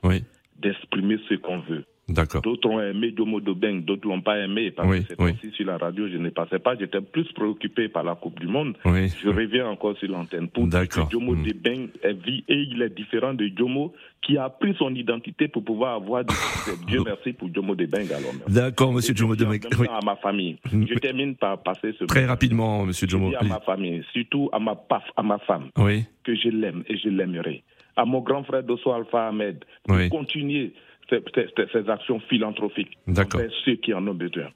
d'exprimer 0.58 1.18
ce 1.28 1.34
qu'on 1.34 1.60
veut. 1.60 1.84
D'accord. 2.08 2.42
D'autres 2.42 2.68
ont 2.68 2.80
aimé 2.80 3.14
Jomo 3.16 3.40
Dobeng, 3.40 3.80
d'autres 3.80 4.06
l'ont 4.06 4.20
pas 4.20 4.38
aimé 4.38 4.70
parce 4.70 4.88
que 4.88 5.04
c'est 5.08 5.20
aussi 5.20 5.50
sur 5.56 5.66
la 5.66 5.78
radio, 5.78 6.06
je 6.08 6.18
ne 6.18 6.28
passais 6.30 6.58
pas. 6.58 6.76
J'étais 6.78 7.00
plus 7.00 7.24
préoccupé 7.32 7.88
par 7.88 8.04
la 8.04 8.14
Coupe 8.14 8.38
du 8.38 8.46
Monde. 8.46 8.74
Je 8.84 9.28
reviens 9.28 9.66
encore 9.68 9.96
sur 9.96 10.10
l'antenne 10.10 10.48
pour 10.48 10.66
dire 10.66 10.86
que 10.88 11.00
Jomo 11.10 11.34
mm. 11.34 11.44
Dobeng 11.44 11.88
vit 12.24 12.44
et 12.48 12.54
il 12.54 12.82
est 12.82 12.94
différent 12.94 13.32
de 13.32 13.50
Jomo 13.56 13.92
qui 14.20 14.36
a 14.36 14.48
pris 14.50 14.74
son 14.78 14.94
identité 14.94 15.48
pour 15.48 15.64
pouvoir 15.64 15.94
avoir 15.94 16.24
du 16.24 16.34
Dieu 16.86 17.00
merci 17.04 17.32
pour 17.32 17.48
Jomo 17.54 17.74
Dobeng 17.74 18.06
alors. 18.12 18.34
D'accord, 18.48 18.92
monsieur 18.92 19.14
Jomo 19.14 19.34
Dobeng. 19.34 19.60
Oui. 19.78 19.86
à 19.90 20.04
ma 20.04 20.16
famille. 20.16 20.58
Mm. 20.72 20.84
Je 20.86 20.94
termine 20.98 21.36
par 21.36 21.62
passer 21.62 21.94
ce 21.98 22.04
Très 22.04 22.26
rapidement, 22.26 22.84
monsieur 22.84 23.08
Jomo. 23.08 23.32
à 23.38 23.44
ma 23.44 23.60
famille, 23.60 24.04
surtout 24.12 24.50
à 24.52 24.58
ma 24.58 24.74
paf, 24.74 25.04
à 25.16 25.22
ma 25.22 25.38
femme, 25.38 25.70
que 25.74 26.34
je 26.34 26.48
l'aime 26.48 26.82
et 26.86 26.98
je 26.98 27.08
l'aimerai. 27.08 27.62
À 27.96 28.04
mon 28.04 28.20
grand 28.20 28.42
frère 28.42 28.62
Dosso 28.64 28.90
Alpha 28.90 29.28
Ahmed, 29.28 29.64
pour 29.86 29.96
continuer 30.10 30.72
ces, 31.08 31.90
actions 31.90 32.20
philanthropiques 32.20 32.96
envers 33.08 33.50
ceux 33.64 33.76
qui 33.76 33.92
en 33.94 34.06
ont 34.06 34.14
besoin. 34.14 34.48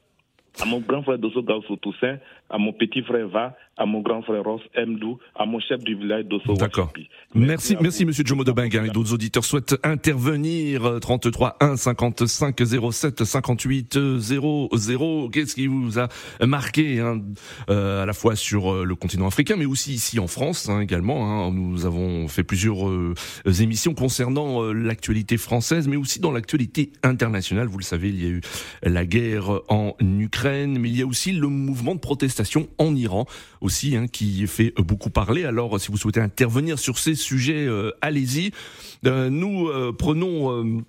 À 0.60 0.64
mon 0.64 0.80
grand 0.80 1.02
frère 1.02 1.18
Dosso 1.18 1.42
Gausso 1.42 1.76
Toussaint, 1.76 2.18
à 2.50 2.58
mon 2.58 2.72
petit 2.72 3.02
frère 3.02 3.28
Va, 3.28 3.56
à 3.78 3.86
mon 3.86 4.00
grand 4.00 4.22
frère 4.22 4.42
Ross 4.42 4.60
Mdou, 4.76 5.18
à 5.36 5.46
mon 5.46 5.60
chef 5.60 5.82
du 5.84 5.94
village 5.94 6.24
d'Osso 6.26 6.54
D'accord. 6.54 6.92
Merci, 7.34 7.76
merci, 7.80 8.04
monsieur 8.04 8.24
Jomo 8.26 8.42
de 8.42 8.52
Benga. 8.52 8.88
D'autres 8.88 9.14
auditeurs 9.14 9.44
souhaitent 9.44 9.76
intervenir. 9.84 10.98
33 11.00 11.56
1 11.60 11.76
55 11.76 12.60
07 12.90 13.24
58 13.24 13.98
00. 14.18 15.28
Qu'est-ce 15.32 15.54
qui 15.54 15.68
vous 15.68 15.98
a 15.98 16.08
marqué 16.44 16.98
hein, 16.98 17.20
euh, 17.70 18.02
à 18.02 18.06
la 18.06 18.12
fois 18.12 18.34
sur 18.34 18.72
euh, 18.72 18.84
le 18.84 18.94
continent 18.96 19.26
africain, 19.26 19.56
mais 19.56 19.66
aussi 19.66 19.92
ici 19.92 20.18
en 20.18 20.26
France 20.26 20.68
hein, 20.68 20.80
également. 20.80 21.46
Hein? 21.46 21.52
Nous 21.52 21.86
avons 21.86 22.26
fait 22.26 22.42
plusieurs 22.42 22.88
euh, 22.88 23.14
émissions 23.60 23.94
concernant 23.94 24.72
l'actualité 24.72 25.36
française, 25.36 25.86
mais 25.86 25.96
aussi 25.96 26.18
dans 26.18 26.32
l'actualité 26.32 26.92
internationale. 27.04 27.68
Vous 27.68 27.78
le 27.78 27.84
savez, 27.84 28.08
il 28.08 28.22
y 28.22 28.26
a 28.26 28.30
eu 28.30 28.40
la 28.82 29.06
guerre 29.06 29.60
en 29.68 29.94
Ukraine, 30.00 30.78
mais 30.78 30.88
il 30.88 30.98
y 30.98 31.02
a 31.02 31.06
aussi 31.06 31.32
le 31.32 31.48
mouvement 31.48 31.94
de 31.94 32.00
protestation 32.00 32.68
en 32.78 32.96
Iran 32.96 33.26
aussi, 33.68 33.96
hein, 33.96 34.06
qui 34.06 34.46
fait 34.46 34.72
beaucoup 34.78 35.10
parler. 35.10 35.44
Alors, 35.44 35.78
si 35.78 35.90
vous 35.90 35.98
souhaitez 35.98 36.20
intervenir 36.20 36.78
sur 36.78 36.98
ces 36.98 37.14
sujets, 37.14 37.66
euh, 37.66 37.90
allez-y. 38.00 38.50
Euh, 39.04 39.28
nous 39.28 39.68
euh, 39.68 39.92
prenons 39.92 40.82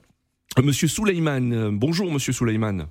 Monsieur 0.64 0.88
Souleyman. 0.88 1.78
Bonjour, 1.78 2.10
Monsieur 2.10 2.32
Souleyman. 2.32 2.88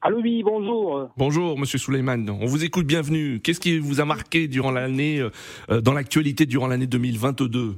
Allô, 0.00 0.20
oui, 0.22 0.42
bonjour. 0.42 1.10
Bonjour, 1.18 1.58
Monsieur 1.58 1.78
Souleyman. 1.78 2.30
On 2.30 2.46
vous 2.46 2.64
écoute, 2.64 2.86
bienvenue. 2.86 3.38
Qu'est-ce 3.40 3.60
qui 3.60 3.78
vous 3.78 4.00
a 4.00 4.06
marqué 4.06 4.48
durant 4.48 4.70
l'année, 4.70 5.22
dans 5.68 5.92
l'actualité 5.92 6.46
durant 6.46 6.66
l'année 6.66 6.86
2022 6.86 7.76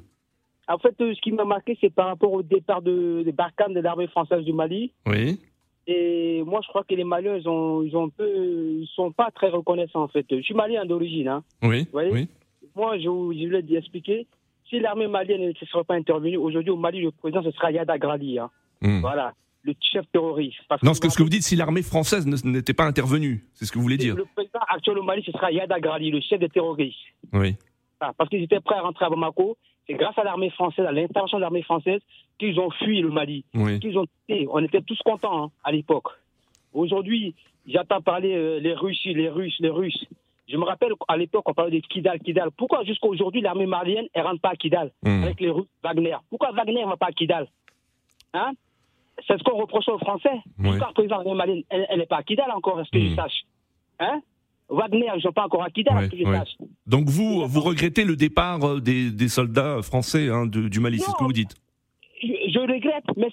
En 0.69 0.79
fait, 0.79 0.95
ce 1.01 1.21
qui 1.21 1.33
m'a 1.33 1.45
marqué, 1.45 1.77
c'est 1.81 1.93
par 1.93 2.07
rapport 2.07 2.33
au 2.33 2.45
départ 2.45 2.81
de, 2.81 3.25
de 3.27 3.31
Barkhane 3.33 3.75
de 3.75 3.81
l'armée 3.81 4.07
française 4.07 4.45
du 4.45 4.53
Mali. 4.53 4.93
Oui. 5.05 5.41
Et 5.87 6.43
moi, 6.45 6.61
je 6.63 6.69
crois 6.69 6.83
que 6.83 6.95
les 6.95 7.05
Maliens, 7.05 7.37
ils 7.37 7.49
ont, 7.49 7.83
ils 7.83 7.97
ont 7.97 8.11
peu, 8.11 8.27
ils 8.27 8.89
sont 8.95 9.13
pas 9.13 9.31
très 9.31 9.49
reconnaissants 9.49 10.03
en 10.03 10.09
fait. 10.09 10.27
Je 10.31 10.41
suis 10.41 10.55
malien 10.55 10.85
d'origine, 10.85 11.29
hein. 11.29 11.45
Oui. 11.63 11.87
oui. 11.93 12.29
Moi, 12.75 12.99
je, 12.99 13.03
je 13.05 13.09
voulais 13.09 13.65
expliquer. 13.77 14.27
Si 14.69 14.81
l'armée 14.81 15.07
malienne 15.07 15.47
ne 15.47 15.67
serait 15.67 15.85
pas 15.85 15.95
intervenue, 15.95 16.37
aujourd'hui 16.37 16.71
au 16.71 16.77
Mali, 16.77 17.01
le 17.01 17.13
président 17.13 17.43
ce 17.43 17.53
sera 17.53 17.71
Yada 17.71 17.99
Grali, 17.99 18.39
hein. 18.41 18.51
Hmm. 18.83 19.01
Voilà, 19.01 19.33
le 19.63 19.75
chef 19.81 20.05
terroriste. 20.13 20.59
non, 20.83 20.93
ce 20.93 21.01
que, 21.01 21.09
ce 21.09 21.17
que 21.17 21.23
vous 21.23 21.29
dites, 21.29 21.45
si 21.45 21.55
l'armée 21.55 21.83
française 21.83 22.27
n'était 22.45 22.75
pas 22.75 22.85
intervenue, 22.85 23.45
c'est 23.55 23.65
ce 23.65 23.71
que 23.71 23.79
vous 23.79 23.83
voulez 23.83 23.97
dire. 23.97 24.17
Le 24.17 24.27
président 24.35 24.59
actuel 24.69 24.99
au 24.99 25.03
Mali, 25.05 25.23
ce 25.25 25.31
sera 25.31 25.53
Yada 25.53 25.79
Grali, 25.79 26.11
le 26.11 26.21
chef 26.21 26.41
des 26.41 26.49
terroristes. 26.49 26.99
Oui. 27.33 27.55
Ah, 28.01 28.13
parce 28.19 28.29
qu'ils 28.29 28.43
étaient 28.43 28.61
prêts 28.61 28.75
à 28.75 28.83
rentrer 28.83 29.05
à 29.05 29.09
Bamako. 29.09 29.57
C'est 29.87 29.95
grâce 29.95 30.19
à 30.19 30.25
l'armée 30.25 30.51
française, 30.51 30.85
à 30.85 30.93
l'intervention 30.93 31.39
de 31.39 31.43
l'armée 31.43 31.63
française, 31.63 32.01
qu'ils 32.39 32.59
ont 32.59 32.71
fui 32.71 33.01
le 33.01 33.11
Mali. 33.11 33.45
Qu'ils 33.81 33.99
ont, 33.99 34.07
on 34.51 34.65
était 34.65 34.83
tous 34.83 34.99
contents 35.05 35.45
hein, 35.45 35.51
à 35.63 35.73
l'époque. 35.73 36.09
Aujourd'hui, 36.73 37.35
j'entends 37.67 38.03
parler 38.03 38.35
euh, 38.35 38.59
les 38.59 38.75
Russes, 38.75 39.05
les 39.05 39.29
Russes, 39.29 39.57
les 39.61 39.71
Russes. 39.71 40.05
Je 40.49 40.57
me 40.57 40.65
rappelle 40.65 40.93
à 41.09 41.17
l'époque, 41.17 41.49
on 41.49 41.55
parlait 41.55 41.81
de 41.81 41.87
Kidal, 41.87 42.21
Kidal. 42.21 42.51
Pourquoi 42.57 42.85
jusqu'à 42.85 43.09
aujourd'hui, 43.09 43.41
l'armée 43.41 43.67
malienne, 43.67 44.07
elle 44.13 44.23
rentre 44.23 44.41
pas 44.41 44.51
à 44.51 44.57
Kidal 44.57 44.93
hmm. 45.03 45.23
avec 45.25 45.41
les 45.41 45.51
Russes, 45.51 45.67
Wagner? 45.83 46.17
Pourquoi 46.31 46.53
Wagner 46.53 46.85
ne 46.85 46.89
va 46.89 46.97
pas 46.97 47.07
à 47.07 47.13
Kidal? 47.13 47.49
Hein? 48.35 48.53
C'est 49.27 49.39
ce 49.39 49.43
qu'on 49.43 49.59
reproche 49.59 49.89
aux 49.89 49.99
Français. 49.99 50.43
Jusqu'à 50.59 50.91
présent, 50.95 51.17
l'armée 51.17 51.35
malienne, 51.35 51.63
elle 51.71 51.99
n'est 51.99 52.07
pas 52.07 52.19
à 52.19 52.23
Kidal 52.23 52.51
encore, 52.53 52.81
est-ce 52.81 52.91
que 52.91 53.01
je 53.01 53.13
hmm. 53.13 53.17
sache 53.17 53.43
hein? 54.01 54.21
Wagner, 54.69 55.07
ils 55.13 55.17
ne 55.17 55.21
sont 55.21 55.33
pas 55.33 55.45
encore 55.45 55.67
que 55.73 56.17
je 56.17 56.25
sache. 56.25 56.57
Donc 56.87 57.09
vous, 57.09 57.47
vous 57.47 57.61
regrettez 57.61 58.05
le 58.05 58.17
départ 58.17 58.65
euh, 58.65 58.81
des, 58.81 59.29
soldats 59.29 59.83
français 59.83 60.29
hein, 60.29 60.47
du 60.47 60.81
Mali, 60.81 60.99
c'est 60.99 61.11
ce 61.11 61.17
que 61.17 61.25
vous 61.25 61.33
dites 61.33 61.57
je, 62.23 62.61
regrette, 62.61 63.05
mais 63.17 63.29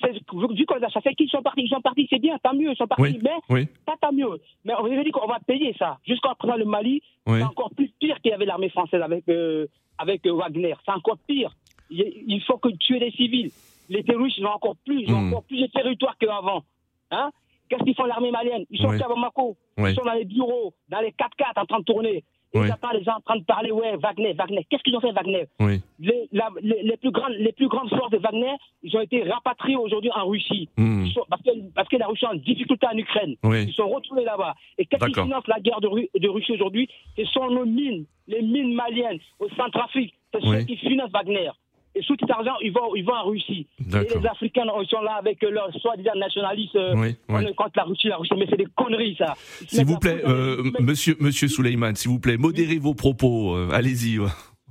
vu 0.55 0.65
qu'on 0.65 0.75
a 0.75 0.89
ça 0.89 1.01
fait 1.01 1.15
qu'ils 1.15 1.29
sont 1.29 1.41
partis, 1.41 1.61
ils 1.63 1.69
sont 1.69 1.81
partis, 1.81 2.07
c'est 2.09 2.19
bien, 2.19 2.37
tant 2.43 2.53
mieux, 2.53 2.71
ils 2.71 2.75
sont 2.75 2.87
partis, 2.87 3.19
mais 3.21 3.65
pas 3.85 3.95
tant 4.01 4.11
mieux. 4.11 4.27
Mais 4.65 4.73
on 4.77 4.83
veut 4.83 5.03
dire 5.03 5.11
qu'on 5.13 5.27
va 5.27 5.39
payer 5.39 5.73
ça. 5.77 5.99
Jusqu'à 6.05 6.35
présent, 6.35 6.55
le 6.55 6.65
Mali, 6.65 7.01
c'est 7.25 7.43
encore 7.43 7.71
plus 7.75 7.89
pire 7.99 8.19
qu'il 8.21 8.31
y 8.31 8.33
avait 8.33 8.45
l'armée 8.45 8.69
française 8.69 9.01
avec, 9.01 9.27
euh, 9.29 9.67
avec 9.97 10.25
euh, 10.25 10.33
Wagner. 10.33 10.73
C'est 10.85 10.91
encore 10.91 11.17
pire. 11.27 11.55
Il 11.89 12.41
faut 12.45 12.57
que 12.57 12.69
tuer 12.69 12.99
les 12.99 13.11
civils. 13.11 13.51
Les 13.89 14.03
terroristes, 14.03 14.37
ils 14.37 14.45
ont 14.45 14.53
encore 14.53 14.75
plus, 14.85 15.03
ils 15.03 15.13
ont 15.13 15.21
hmm. 15.21 15.27
encore 15.27 15.43
plus 15.43 15.61
de 15.61 15.67
territoire 15.67 16.17
qu'avant. 16.17 16.63
Hein 17.11 17.31
Qu'est-ce 17.73 17.85
qu'ils 17.85 17.95
font 17.95 18.05
l'armée 18.05 18.29
malienne? 18.29 18.65
Ils 18.69 18.79
sont 18.79 18.89
à 18.89 19.07
Bamako, 19.07 19.57
ils 19.79 19.95
sont 19.95 20.03
dans 20.05 20.13
les 20.13 20.25
bureaux, 20.25 20.73
dans 20.89 20.99
les 20.99 21.09
4x4 21.09 21.59
en 21.59 21.65
train 21.65 21.79
de 21.79 21.85
tourner. 21.85 22.23
Et 22.55 22.59
oui. 22.59 22.67
pas 22.79 22.93
les 22.93 23.03
gens 23.03 23.13
en 23.17 23.21
train 23.21 23.37
de 23.37 23.43
parler, 23.45 23.71
ouais, 23.71 23.95
Wagner, 23.97 24.33
Wagner. 24.33 24.63
Qu'est-ce 24.69 24.83
qu'ils 24.83 24.95
ont 24.95 24.99
fait, 24.99 25.11
Wagner? 25.11 25.47
Oui. 25.59 25.81
les, 25.99 26.29
les, 26.61 26.97
plus 26.97 27.09
grandes, 27.09 27.33
les 27.33 27.51
plus 27.51 27.67
grandes 27.67 27.89
forces 27.89 28.11
de 28.11 28.19
Wagner, 28.19 28.53
ils 28.83 28.95
ont 28.95 29.01
été 29.01 29.23
rapatriés 29.23 29.75
aujourd'hui 29.75 30.11
en 30.13 30.27
Russie. 30.27 30.69
Hmm. 30.77 31.07
parce, 31.29 31.41
que, 31.41 31.49
parce 31.73 31.89
que 31.89 31.97
la 31.97 32.05
Russie 32.05 32.25
est 32.25 32.27
en 32.27 32.35
difficulté 32.35 32.85
en 32.85 32.95
Ukraine. 32.95 33.35
Ils 33.43 33.73
sont 33.73 33.89
retrouvés 33.89 34.23
là-bas. 34.23 34.53
Et 34.77 34.85
qu'est-ce 34.85 35.03
qui 35.03 35.13
finance 35.13 35.47
la 35.47 35.59
guerre 35.61 35.81
de, 35.81 35.89
de 36.19 36.29
Russie 36.29 36.51
aujourd'hui? 36.51 36.87
Ce 37.17 37.25
sont 37.25 37.49
nos 37.49 37.65
mines, 37.65 38.05
les 38.27 38.43
mines 38.43 38.75
maliennes 38.75 39.17
au 39.39 39.49
Centrafrique. 39.57 40.13
C'est 40.31 40.45
ceux 40.45 40.63
qui 40.63 40.77
financent 40.77 41.11
Wagner. 41.11 41.49
Et 41.95 42.01
sous 42.01 42.15
cet 42.19 42.29
argent, 42.31 42.55
ils 42.61 42.71
vont, 42.71 42.95
ils 42.95 43.05
vont 43.05 43.13
en 43.13 43.25
Russie. 43.25 43.67
Et 43.79 44.19
les 44.19 44.25
Africains, 44.25 44.63
ils 44.81 44.87
sont 44.87 45.01
là 45.01 45.13
avec 45.13 45.41
leur 45.43 45.71
soi-disant 45.79 46.15
nationalistes. 46.15 46.77
Oui, 46.95 47.15
contre 47.55 47.73
la 47.75 47.83
Russie, 47.83 48.07
la 48.07 48.17
Russie. 48.17 48.33
Mais 48.37 48.47
c'est 48.49 48.57
des 48.57 48.67
conneries, 48.75 49.15
ça. 49.17 49.35
S'il 49.67 49.85
vous 49.85 49.99
plaît, 49.99 50.21
euh, 50.25 50.63
monsieur, 50.79 51.15
monsieur 51.19 51.47
Souleyman, 51.47 51.95
s'il 51.95 52.11
vous 52.11 52.19
plaît, 52.19 52.37
modérez 52.37 52.79
vos 52.79 52.95
propos. 52.95 53.55
Euh, 53.55 53.69
allez-y. 53.71 54.19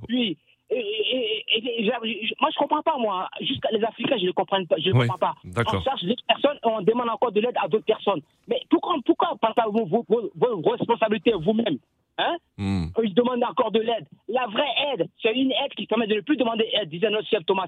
Oui. 0.09 0.37
Et, 0.69 1.89
moi, 2.41 2.49
je 2.51 2.57
comprends 2.57 2.81
pas, 2.81 2.97
moi. 2.97 3.29
Jusqu'à 3.41 3.69
les 3.71 3.83
Africains, 3.83 4.17
je 4.19 4.25
ne 4.25 4.31
comprends 4.31 4.63
pas. 4.65 4.75
Je 4.77 4.89
ne 4.89 4.93
comprends 4.93 5.17
pas. 5.17 5.35
On 5.45 5.81
cherche 5.81 6.03
d'autres 6.03 6.25
personnes 6.27 6.57
et 6.57 6.67
on 6.67 6.81
demande 6.81 7.09
encore 7.09 7.31
de 7.31 7.39
l'aide 7.39 7.55
à 7.61 7.67
d'autres 7.67 7.85
personnes. 7.85 8.21
Mais 8.47 8.61
pourquoi, 8.69 8.95
pourquoi 9.05 9.37
partagez-vous 9.39 9.85
vos, 9.85 10.05
vos, 10.07 10.31
vos, 10.35 10.71
responsabilités 10.71 11.33
vous-même? 11.33 11.77
Hein? 12.17 12.37
Hmm. 12.57 12.85
Ils 13.03 13.13
demandent 13.13 13.43
encore 13.43 13.71
de 13.71 13.79
l'aide. 13.79 14.07
La 14.27 14.45
vraie 14.47 14.93
aide, 14.93 15.07
c'est 15.21 15.33
une 15.33 15.51
aide 15.51 15.73
qui 15.75 15.87
permet 15.87 16.07
de 16.07 16.15
ne 16.15 16.21
plus 16.21 16.37
demander 16.37 16.69
aide, 16.79 16.89
disait 16.89 17.09
notre 17.09 17.27
chef 17.27 17.45
Thomas. 17.45 17.65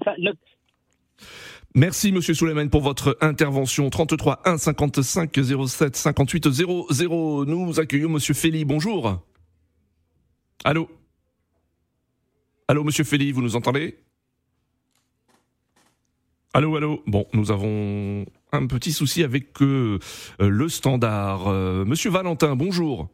Merci 1.74 2.12
Monsieur 2.12 2.34
Souleymane 2.34 2.70
pour 2.70 2.80
votre 2.80 3.18
intervention. 3.20 3.90
33 3.90 4.42
1 4.44 4.58
55 4.58 5.30
07 5.66 5.96
58 5.96 6.50
00. 6.50 7.44
Nous 7.44 7.80
accueillons 7.80 8.08
Monsieur 8.08 8.34
Feli. 8.34 8.64
Bonjour. 8.64 9.22
Allô? 10.64 10.88
Allô 12.68 12.82
Monsieur 12.82 13.04
Feli, 13.04 13.32
vous 13.32 13.42
nous 13.42 13.56
entendez? 13.56 13.98
Allô, 16.54 16.76
allô? 16.76 17.02
Bon, 17.06 17.26
nous 17.34 17.50
avons 17.50 18.24
un 18.52 18.66
petit 18.66 18.92
souci 18.92 19.22
avec 19.22 19.60
euh, 19.60 19.98
le 20.40 20.68
standard. 20.70 21.48
Euh, 21.48 21.84
Monsieur 21.84 22.10
Valentin, 22.10 22.56
bonjour. 22.56 23.10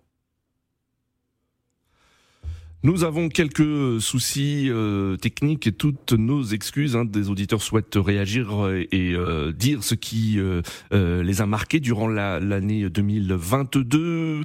Nous 2.85 3.05
avons 3.05 3.29
quelques 3.29 4.01
soucis 4.01 4.66
euh, 4.68 5.16
techniques 5.16 5.68
et 5.68 5.73
toutes 5.73 6.12
nos 6.14 6.42
excuses. 6.42 6.97
Hein, 6.97 7.05
des 7.05 7.31
auditeurs 7.31 7.62
souhaitent 7.62 7.95
réagir 7.95 8.51
et 8.90 9.12
euh, 9.14 9.53
dire 9.53 9.85
ce 9.85 9.95
qui 9.95 10.40
euh, 10.40 10.62
les 10.90 11.40
a 11.40 11.47
marqués 11.47 11.79
durant 11.79 12.09
l'année 12.09 12.90
2022. 12.90 14.42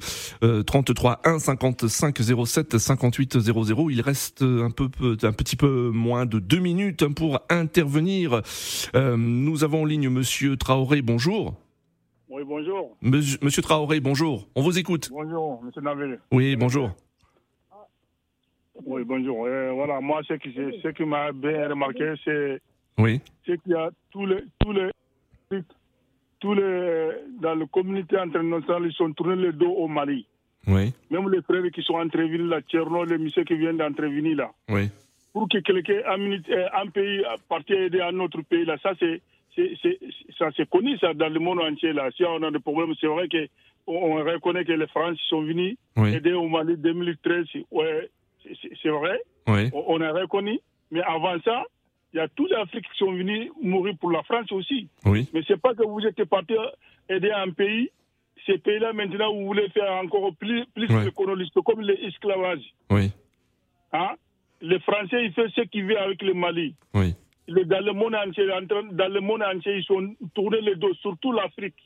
33 0.64 1.20
1 1.24 1.38
55 1.40 2.18
07 2.46 2.78
58 2.78 3.40
00. 3.40 3.90
Il 3.90 4.00
reste 4.02 4.42
un 4.42 4.70
peu 4.70 4.88
un 5.22 5.32
petit 5.32 5.56
peu 5.56 5.90
moins 5.92 6.24
de 6.24 6.38
deux 6.38 6.60
minutes 6.60 7.08
pour 7.08 7.40
intervenir. 7.50 8.42
nous 8.94 9.64
avons 9.64 9.82
en 9.82 9.84
ligne 9.84 10.08
Monsieur 10.10 10.56
Traoré. 10.56 11.02
Bonjour. 11.02 11.56
Oui, 12.28 12.42
bonjour. 12.46 12.96
Monsieur, 13.02 13.62
Traoré, 13.62 13.98
bonjour. 13.98 14.48
On 14.54 14.62
vous 14.62 14.78
écoute. 14.78 15.08
Bonjour, 15.10 15.60
Monsieur 15.64 15.80
Navel. 15.80 16.20
Oui, 16.30 16.54
bonjour. 16.54 16.94
Oui, 18.84 19.02
bonjour. 19.04 19.46
Euh, 19.46 19.72
voilà, 19.72 20.00
moi, 20.00 20.20
ce 20.26 20.34
qui, 20.34 20.52
ce 20.52 20.88
qui 20.88 21.04
m'a 21.04 21.32
bien 21.32 21.68
remarqué, 21.68 22.14
c'est 22.24 22.60
oui. 22.98 23.20
qu'il 23.44 23.60
y 23.66 23.74
a 23.74 23.90
tous 24.10 24.26
les, 24.26 24.44
tous 24.60 24.72
les, 24.72 24.90
tous 26.40 26.54
les, 26.54 27.10
dans 27.40 27.54
la 27.54 27.66
communauté 27.66 28.16
internationale, 28.16 28.86
ils 28.86 28.92
sont 28.92 29.12
tournés 29.12 29.36
le 29.36 29.52
dos 29.52 29.70
au 29.72 29.88
Mali. 29.88 30.26
Oui. 30.66 30.92
Même 31.10 31.30
les 31.30 31.42
frères 31.42 31.62
qui 31.72 31.82
sont 31.82 31.98
intervenus 31.98 32.48
là, 32.48 32.60
Tcherno, 32.60 33.04
les 33.04 33.18
messieurs 33.18 33.44
qui 33.44 33.54
viennent 33.56 33.78
d'intervenir 33.78 34.36
là. 34.36 34.50
Oui. 34.68 34.88
Pour 35.32 35.48
que 35.48 35.58
quelqu'un, 35.58 36.00
un, 36.06 36.82
un 36.82 36.86
pays 36.88 37.22
partie 37.48 37.72
aider 37.72 38.00
un 38.00 38.18
autre 38.18 38.42
pays 38.42 38.64
là, 38.64 38.76
ça 38.82 38.92
c'est, 38.98 39.20
ça 40.38 40.50
c'est 40.56 40.68
connu 40.68 40.96
ça 40.98 41.14
dans 41.14 41.28
le 41.32 41.40
monde 41.40 41.60
entier 41.60 41.92
là. 41.92 42.10
Si 42.16 42.24
on 42.24 42.42
a 42.42 42.50
des 42.50 42.58
problèmes, 42.58 42.94
c'est 43.00 43.06
vrai 43.06 43.28
que 43.28 43.46
on 43.86 44.14
reconnaît 44.16 44.64
que 44.64 44.72
les 44.72 44.86
Français 44.88 45.18
sont 45.28 45.42
venus 45.42 45.76
aider 45.96 46.32
au 46.34 46.48
Mali 46.48 46.76
2013. 46.76 47.46
Ouais, 47.70 48.10
c'est 48.82 48.88
vrai. 48.88 49.20
On, 49.46 50.00
a 50.00 50.12
reconnu. 50.12 50.58
Mais 50.90 51.02
avant 51.02 51.38
ça, 51.44 51.64
il 52.12 52.16
y 52.16 52.20
a 52.20 52.28
toute 52.28 52.50
l'Afrique 52.50 52.86
qui 52.90 52.98
sont 52.98 53.12
venus 53.12 53.50
mourir 53.60 53.94
pour 54.00 54.10
la 54.10 54.22
France 54.22 54.50
aussi. 54.52 54.88
Oui. 55.04 55.28
Mais 55.32 55.42
c'est 55.46 55.60
pas 55.60 55.74
que 55.74 55.86
vous 55.86 56.00
êtes 56.00 56.22
parti 56.24 56.54
aider 57.08 57.30
un 57.30 57.50
pays. 57.50 57.90
Ces 58.46 58.58
pays-là, 58.58 58.92
maintenant, 58.92 59.34
vous 59.34 59.46
voulez 59.46 59.68
faire 59.70 59.92
encore 59.92 60.34
plus, 60.36 60.64
plus 60.74 60.88
coloniste, 61.12 61.60
comme 61.64 61.80
l'esclavage. 61.80 62.62
Oui. 62.90 63.10
Hein? 63.92 64.10
Les 64.60 64.78
Français, 64.80 65.24
ils 65.24 65.32
font 65.32 65.48
ce 65.54 65.62
qu'ils 65.62 65.84
veulent 65.84 65.98
avec 65.98 66.22
le 66.22 66.34
Mali. 66.34 66.74
Oui. 66.94 67.14
dans 67.48 67.84
le 67.84 67.92
monde 67.92 68.14
entier, 68.14 68.46
dans 68.46 69.12
le 69.12 69.20
monde 69.20 69.42
entier, 69.42 69.76
ils 69.76 69.84
sont 69.84 70.14
tournés 70.34 70.60
le 70.60 70.76
dos, 70.76 70.94
surtout 70.94 71.32
l'Afrique. 71.32 71.76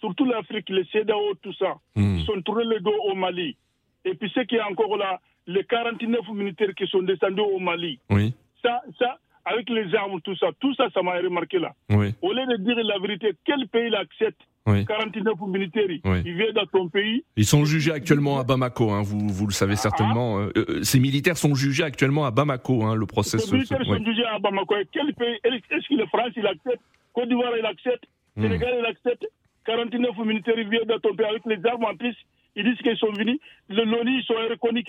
Surtout 0.00 0.24
l'Afrique, 0.24 0.68
les 0.70 0.84
CEDAO, 0.86 1.34
tout 1.42 1.52
ça. 1.52 1.76
Hmm. 1.94 2.16
Ils 2.16 2.24
sont 2.24 2.40
tournés 2.42 2.64
le 2.64 2.80
dos 2.80 2.94
au 3.04 3.14
Mali. 3.14 3.56
Et 4.04 4.14
puis 4.14 4.30
ce 4.34 4.40
qui 4.40 4.56
est 4.56 4.62
encore 4.62 4.96
là, 4.96 5.20
les 5.46 5.64
49 5.64 6.20
militaires 6.34 6.74
qui 6.76 6.86
sont 6.86 7.02
descendus 7.02 7.40
au 7.40 7.58
Mali. 7.58 7.98
Oui. 8.10 8.34
Ça, 8.62 8.82
ça, 8.98 9.18
avec 9.44 9.68
les 9.70 9.94
armes, 9.94 10.20
tout 10.20 10.36
ça, 10.36 10.48
tout 10.60 10.74
ça, 10.74 10.88
ça 10.92 11.02
m'a 11.02 11.12
remarqué 11.12 11.58
là. 11.58 11.72
Oui. 11.88 12.14
Au 12.22 12.32
lieu 12.32 12.46
de 12.46 12.56
dire 12.62 12.76
la 12.84 12.98
vérité, 12.98 13.32
quel 13.44 13.66
pays 13.68 13.90
l'accepte? 13.90 14.40
49 14.66 15.34
militaires, 15.48 15.90
ils 15.90 16.34
viennent 16.34 16.52
dans 16.52 16.66
ton 16.66 16.88
pays. 16.88 17.24
Ils 17.36 17.46
sont 17.46 17.64
jugés 17.64 17.92
actuellement 17.92 18.38
à 18.38 18.44
Bamako, 18.44 18.90
hein, 18.90 19.02
vous, 19.02 19.28
vous 19.28 19.46
le 19.46 19.52
savez 19.52 19.74
certainement. 19.74 20.38
Ah. 20.38 20.50
Euh, 20.56 20.64
euh, 20.68 20.82
ces 20.82 21.00
militaires 21.00 21.36
sont 21.36 21.54
jugés 21.54 21.82
actuellement 21.82 22.24
à 22.24 22.30
Bamako, 22.30 22.84
hein, 22.84 22.94
le 22.94 23.06
procès. 23.06 23.38
Ces 23.38 23.52
militaires 23.52 23.84
sont 23.84 24.04
jugés 24.04 24.24
à 24.26 24.38
Bamako. 24.38 24.76
Quel 24.92 25.12
pays 25.14 25.38
Est-ce 25.42 25.88
que 25.88 25.94
la 25.94 26.06
France, 26.06 26.32
il 26.36 26.46
accepte? 26.46 26.80
Côte 27.12 27.28
d'Ivoire, 27.28 27.52
il 27.58 27.66
accepte? 27.66 28.04
Hmm. 28.36 28.42
Sénégal, 28.42 28.76
il 28.78 28.86
accepte? 28.86 29.26
49 29.64 30.16
militaires 30.24 30.54
viennent 30.56 30.84
dans 30.84 31.00
ton 31.00 31.14
pays 31.14 31.26
avec 31.26 31.42
les 31.46 31.66
armes 31.66 31.84
en 31.84 31.96
plus. 31.96 32.14
Ils 32.54 32.64
disent 32.64 32.78
qu'ils 32.78 32.96
sont 32.96 33.12
venus. 33.12 33.38
Le 33.68 33.84
LONI, 33.84 34.18
ils 34.18 34.24
sont 34.24 34.34
reconnus 34.34 34.84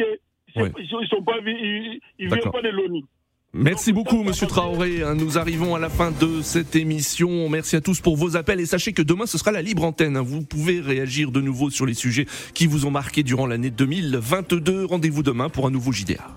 qu'ils 0.53 0.99
ne 0.99 1.05
sont 1.07 1.23
pas, 1.23 1.37
ils, 1.45 1.99
ils 2.19 2.27
viennent 2.27 2.51
pas 2.51 2.61
de 2.61 2.69
l'ONI. 2.69 3.03
Merci 3.53 3.91
beaucoup, 3.91 4.23
Monsieur 4.23 4.47
Traoré. 4.47 5.03
Hein, 5.03 5.15
nous 5.15 5.37
arrivons 5.37 5.75
à 5.75 5.79
la 5.79 5.89
fin 5.89 6.11
de 6.11 6.41
cette 6.41 6.73
émission. 6.77 7.49
Merci 7.49 7.75
à 7.75 7.81
tous 7.81 7.99
pour 7.99 8.15
vos 8.15 8.37
appels 8.37 8.61
et 8.61 8.65
sachez 8.65 8.93
que 8.93 9.01
demain 9.01 9.25
ce 9.25 9.37
sera 9.37 9.51
la 9.51 9.61
libre 9.61 9.83
antenne. 9.83 10.15
Hein. 10.15 10.21
Vous 10.21 10.41
pouvez 10.41 10.79
réagir 10.79 11.31
de 11.31 11.41
nouveau 11.41 11.69
sur 11.69 11.85
les 11.85 11.93
sujets 11.93 12.27
qui 12.53 12.65
vous 12.65 12.85
ont 12.85 12.91
marqué 12.91 13.23
durant 13.23 13.45
l'année 13.45 13.69
2022. 13.69 14.85
Rendez-vous 14.85 15.21
demain 15.21 15.49
pour 15.49 15.67
un 15.67 15.71
nouveau 15.71 15.91
JDA. 15.91 16.29